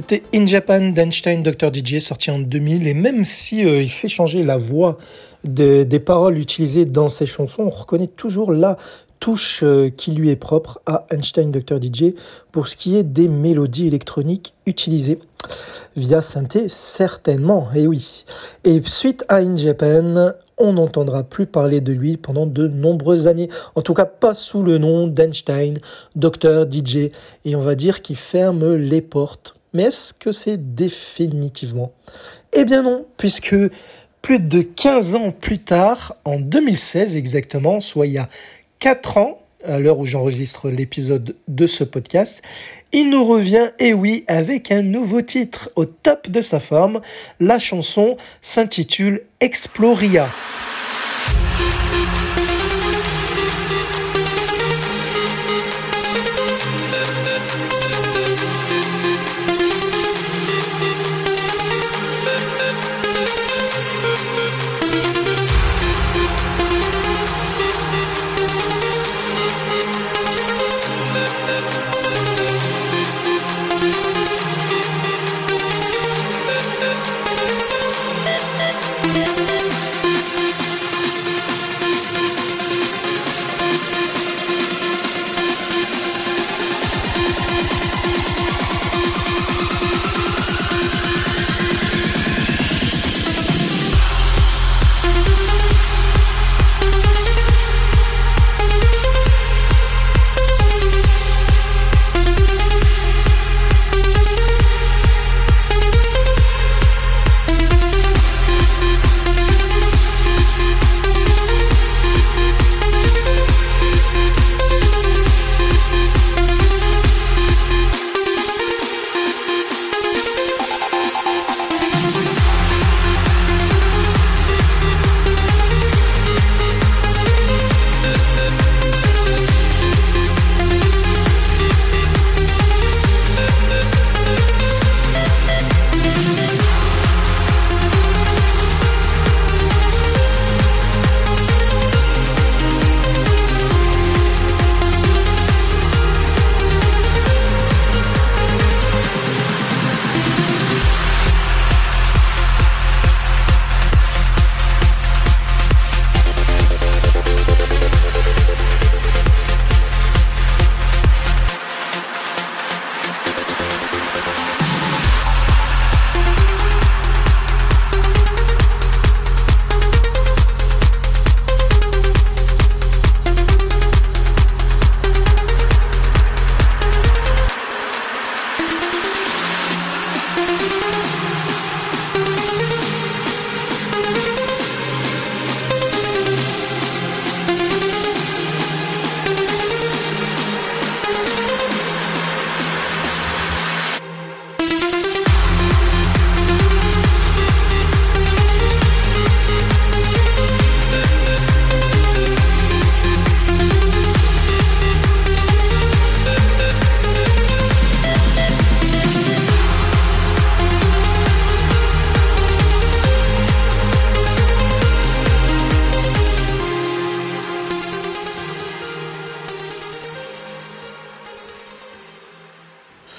[0.00, 1.70] C'était In Japan d'Einstein Dr.
[1.70, 4.96] DJ sorti en 2000 et même si euh, il fait changer la voix
[5.44, 8.78] des, des paroles utilisées dans ses chansons, on reconnaît toujours la
[9.18, 11.76] touche euh, qui lui est propre à Einstein Dr.
[11.82, 12.14] DJ
[12.50, 15.18] pour ce qui est des mélodies électroniques utilisées
[15.96, 18.24] via synthé certainement, et oui.
[18.64, 23.50] Et suite à In Japan, on n'entendra plus parler de lui pendant de nombreuses années,
[23.74, 25.78] en tout cas pas sous le nom d'Einstein
[26.16, 26.64] Dr.
[26.72, 27.10] DJ,
[27.44, 29.59] et on va dire qu'il ferme les portes.
[29.72, 31.92] Mais est-ce que c'est définitivement?
[32.52, 33.54] Eh bien non, puisque
[34.22, 38.28] plus de 15 ans plus tard, en 2016 exactement, soit il y a
[38.80, 42.42] 4 ans, à l'heure où j'enregistre l'épisode de ce podcast,
[42.92, 47.00] il nous revient, et oui, avec un nouveau titre au top de sa forme.
[47.38, 50.28] La chanson s'intitule Exploria.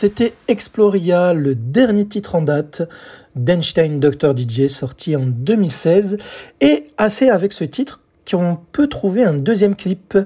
[0.01, 2.89] C'était Exploria, le dernier titre en date
[3.35, 4.35] d'Einstein Dr.
[4.35, 6.17] DJ, sorti en 2016.
[6.59, 10.17] Et assez avec ce titre qu'on peut trouver un deuxième clip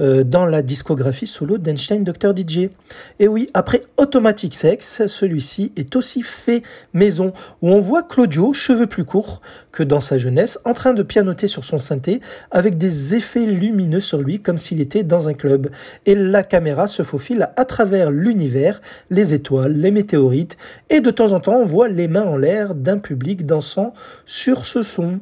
[0.00, 2.34] euh, dans la discographie solo d'Einstein Dr.
[2.36, 2.70] DJ.
[3.18, 6.62] Et oui, après Automatic Sex, celui-ci est aussi fait
[6.94, 11.02] maison, où on voit Claudio, cheveux plus courts que dans sa jeunesse, en train de
[11.02, 12.20] pianoter sur son synthé,
[12.50, 15.70] avec des effets lumineux sur lui, comme s'il était dans un club.
[16.06, 20.56] Et la caméra se faufile à travers l'univers, les étoiles, les météorites,
[20.90, 23.94] et de temps en temps on voit les mains en l'air d'un public dansant
[24.26, 25.20] sur ce son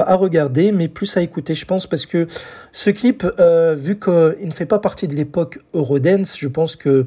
[0.00, 2.26] à regarder, mais plus à écouter, je pense, parce que
[2.72, 7.06] ce clip, euh, vu qu'il ne fait pas partie de l'époque Eurodance, je pense que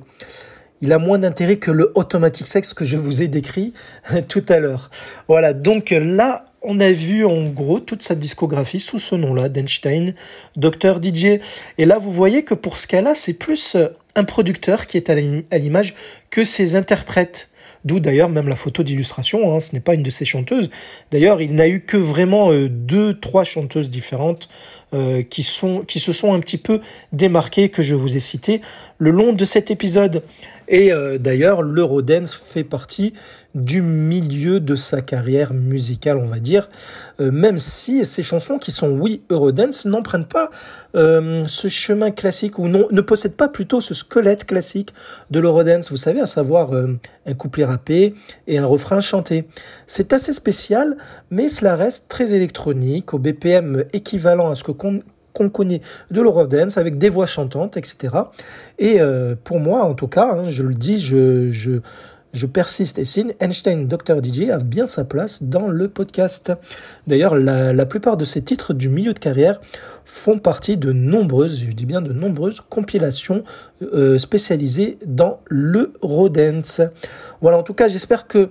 [0.82, 3.74] il a moins d'intérêt que le Automatic Sex que je vous ai décrit
[4.28, 4.90] tout à l'heure.
[5.28, 10.14] Voilà, donc là, on a vu en gros toute sa discographie sous ce nom-là, d'Einstein,
[10.57, 11.02] Dr.
[11.02, 11.40] DJ.
[11.78, 15.10] Et là, vous voyez que pour ce cas-là, c'est plus euh, un producteur qui est
[15.10, 15.95] à l'image
[16.30, 17.49] que ses interprètes.
[17.86, 20.70] D'où d'ailleurs même la photo d'illustration, hein, ce n'est pas une de ses chanteuses.
[21.12, 24.49] D'ailleurs, il n'a eu que vraiment euh, deux, trois chanteuses différentes
[24.95, 26.82] euh, qui, se sont un petit peu
[27.14, 28.62] démarquées, que je vous ai citées,
[28.98, 30.24] le long de cet épisode.
[30.68, 33.14] Et euh, d'ailleurs, l'Eurodance fait partie
[33.56, 36.69] du milieu de sa carrière musicale, on va dire,
[37.19, 40.52] euh, même si ces chansons qui sont, oui, Eurodance, n'empruntent pas
[40.95, 44.94] euh, ce chemin classique, ou non, ne possèdent pas plutôt ce squelette classique
[45.32, 48.14] de l'Eurodance, vous savez, à savoir un couplet rappé
[48.48, 49.48] et un refrain chanté.
[49.88, 50.98] C'est assez spécial,
[51.32, 54.72] mais cela reste très électronique, au BPM équivalent à ce que
[55.36, 58.15] qu'on connaît de l'Eurodance avec des voix chantantes, etc.
[58.80, 61.82] Et euh, pour moi, en tout cas, hein, je le dis, je,
[62.36, 64.24] je persiste et signe, Einstein Dr.
[64.24, 66.52] DJ a bien sa place dans le podcast.
[67.07, 69.62] D'ailleurs, la, plupart de ces titres du milieu de carrière
[70.03, 73.44] font partie de nombreuses, je dis bien de nombreuses compilations
[73.82, 76.82] euh, spécialisées dans l'Eurodance.
[77.41, 78.49] Voilà, en tout cas, j'espère que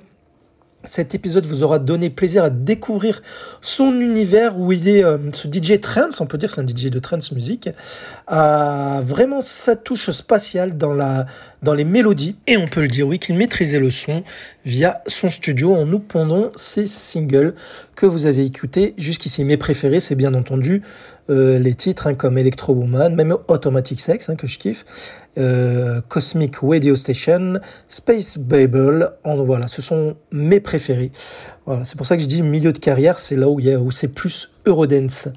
[0.84, 3.22] cet épisode vous aura donné plaisir à découvrir
[3.60, 6.90] son univers où il est euh, ce DJ trance, on peut dire c'est un DJ
[6.90, 7.68] de trance musique,
[8.26, 11.26] a vraiment sa touche spatiale dans, la,
[11.62, 14.22] dans les mélodies et on peut le dire oui qu'il maîtrisait le son
[14.64, 17.54] via son studio en nous pondant ses singles
[17.96, 19.44] que vous avez écoutés jusqu'ici.
[19.44, 20.82] Mes préférés c'est bien entendu
[21.30, 24.84] euh, les titres hein, comme Electro Woman, même Automatic Sex hein, que je kiffe,
[25.38, 31.12] euh, Cosmic Radio Station, Space Babel, en, voilà, ce sont mes préférés.
[31.66, 34.08] Voilà, c'est pour ça que je dis milieu de carrière, c'est là où, où c'est
[34.08, 35.28] plus Eurodance.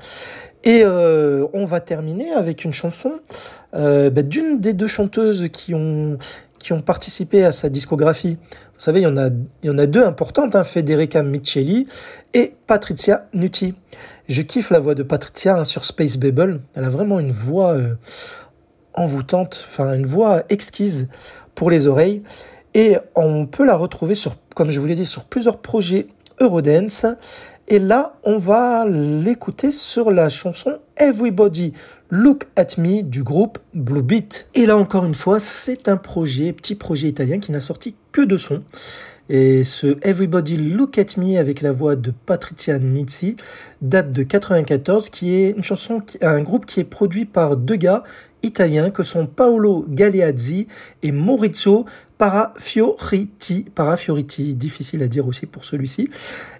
[0.63, 3.19] Et euh, on va terminer avec une chanson
[3.71, 6.17] bah, d'une des deux chanteuses qui ont,
[6.59, 8.37] qui ont participé à sa discographie.
[8.77, 9.29] Vous savez, il y en a,
[9.63, 11.87] il y en a deux importantes, hein, Federica Micheli
[12.33, 13.73] et Patricia Nutti.
[14.27, 16.59] Je kiffe la voix de Patricia hein, sur Space Babel.
[16.75, 17.95] Elle a vraiment une voix euh,
[18.93, 21.07] envoûtante, enfin une voix exquise
[21.55, 22.23] pour les oreilles.
[22.73, 26.07] Et on peut la retrouver sur, comme je vous l'ai dit, sur plusieurs projets
[26.41, 27.05] Eurodance.
[27.69, 31.73] Et là, on va l'écouter sur la chanson Everybody
[32.09, 34.49] Look at Me du groupe Blue Beat.
[34.55, 38.21] Et là encore une fois, c'est un projet, petit projet italien qui n'a sorti que
[38.21, 38.63] de son.
[39.29, 43.35] Et ce Everybody Look at Me avec la voix de Patricia Nizzi
[43.81, 48.03] date de 94, qui est une chanson, un groupe qui est produit par deux gars
[48.43, 50.67] italiens que sont Paolo Galeazzi
[51.03, 51.85] et Maurizio
[52.17, 53.65] Parafioriti.
[53.73, 56.09] Parafioriti, difficile à dire aussi pour celui-ci.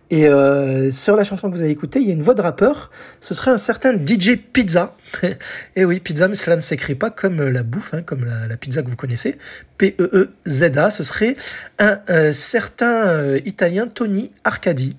[0.10, 2.42] Et euh, sur la chanson que vous avez écoutée, il y a une voix de
[2.42, 2.92] rappeur.
[3.20, 4.96] Ce serait un certain DJ Pizza.
[5.76, 8.82] et oui, pizza, mais cela ne s'écrit pas comme la bouffe, hein, comme la, pizza
[8.84, 9.38] que vous connaissez.
[9.78, 10.90] P-E-E-Z-A.
[10.90, 11.36] Ce serait
[11.80, 14.96] un, un certain euh, italien Tony Arcadi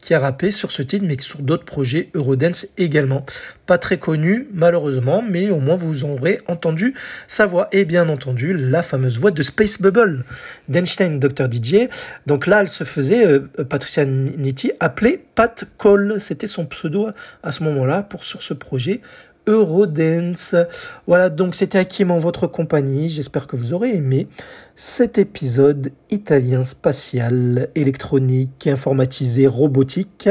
[0.00, 3.24] qui a rappé sur ce titre, mais sur d'autres projets Eurodance également.
[3.66, 6.94] Pas très connu, malheureusement, mais au moins vous aurez entendu
[7.28, 7.68] sa voix.
[7.72, 10.24] Et bien entendu, la fameuse voix de Space Bubble
[10.68, 11.50] d'Einstein Dr.
[11.50, 11.88] DJ.
[12.26, 16.20] Donc là, elle se faisait, euh, Patricia Nitti, appelée Pat Cole.
[16.20, 17.08] C'était son pseudo
[17.42, 19.00] à ce moment-là pour sur ce projet
[19.46, 20.54] Eurodance.
[21.06, 23.08] Voilà, donc c'était Hakim en votre compagnie.
[23.08, 24.28] J'espère que vous aurez aimé
[24.76, 30.28] cet épisode italien spatial, électronique, informatisé, robotique.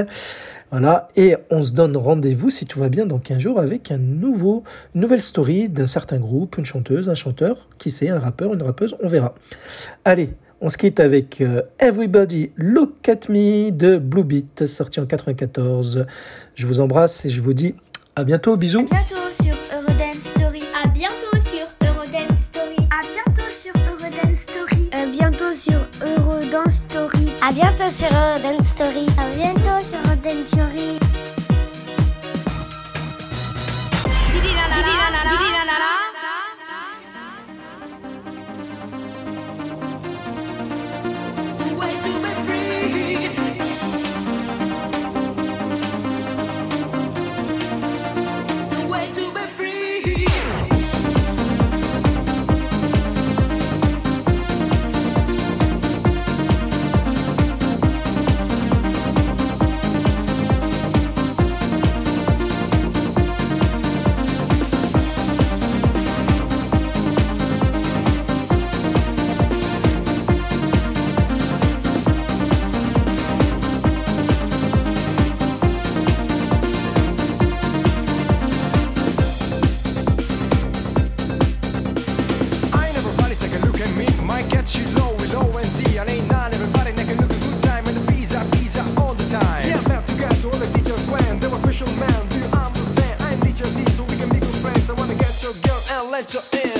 [0.72, 3.98] Voilà, et on se donne rendez-vous si tout va bien dans 15 jours avec un
[3.98, 4.64] nouveau,
[4.94, 8.62] une nouvelle story d'un certain groupe, une chanteuse, un chanteur, qui sait, un rappeur, une
[8.62, 9.34] rappeuse, on verra.
[10.06, 10.30] Allez,
[10.62, 16.06] on se quitte avec euh, Everybody Look at Me de Blue Beat, sorti en 94.
[16.54, 17.76] Je vous embrasse et je vous dis
[18.20, 18.84] à bientôt, bisous.
[18.84, 20.62] Bientôt sur Eurodance Story.
[20.84, 22.76] À bientôt sur Eurodance Story.
[22.92, 24.90] À bientôt sur Eurodance Story.
[27.42, 29.06] À bientôt sur Eurodance Story.
[29.18, 31.00] À bientôt sur Eurodance Story.
[96.20, 96.79] let your ears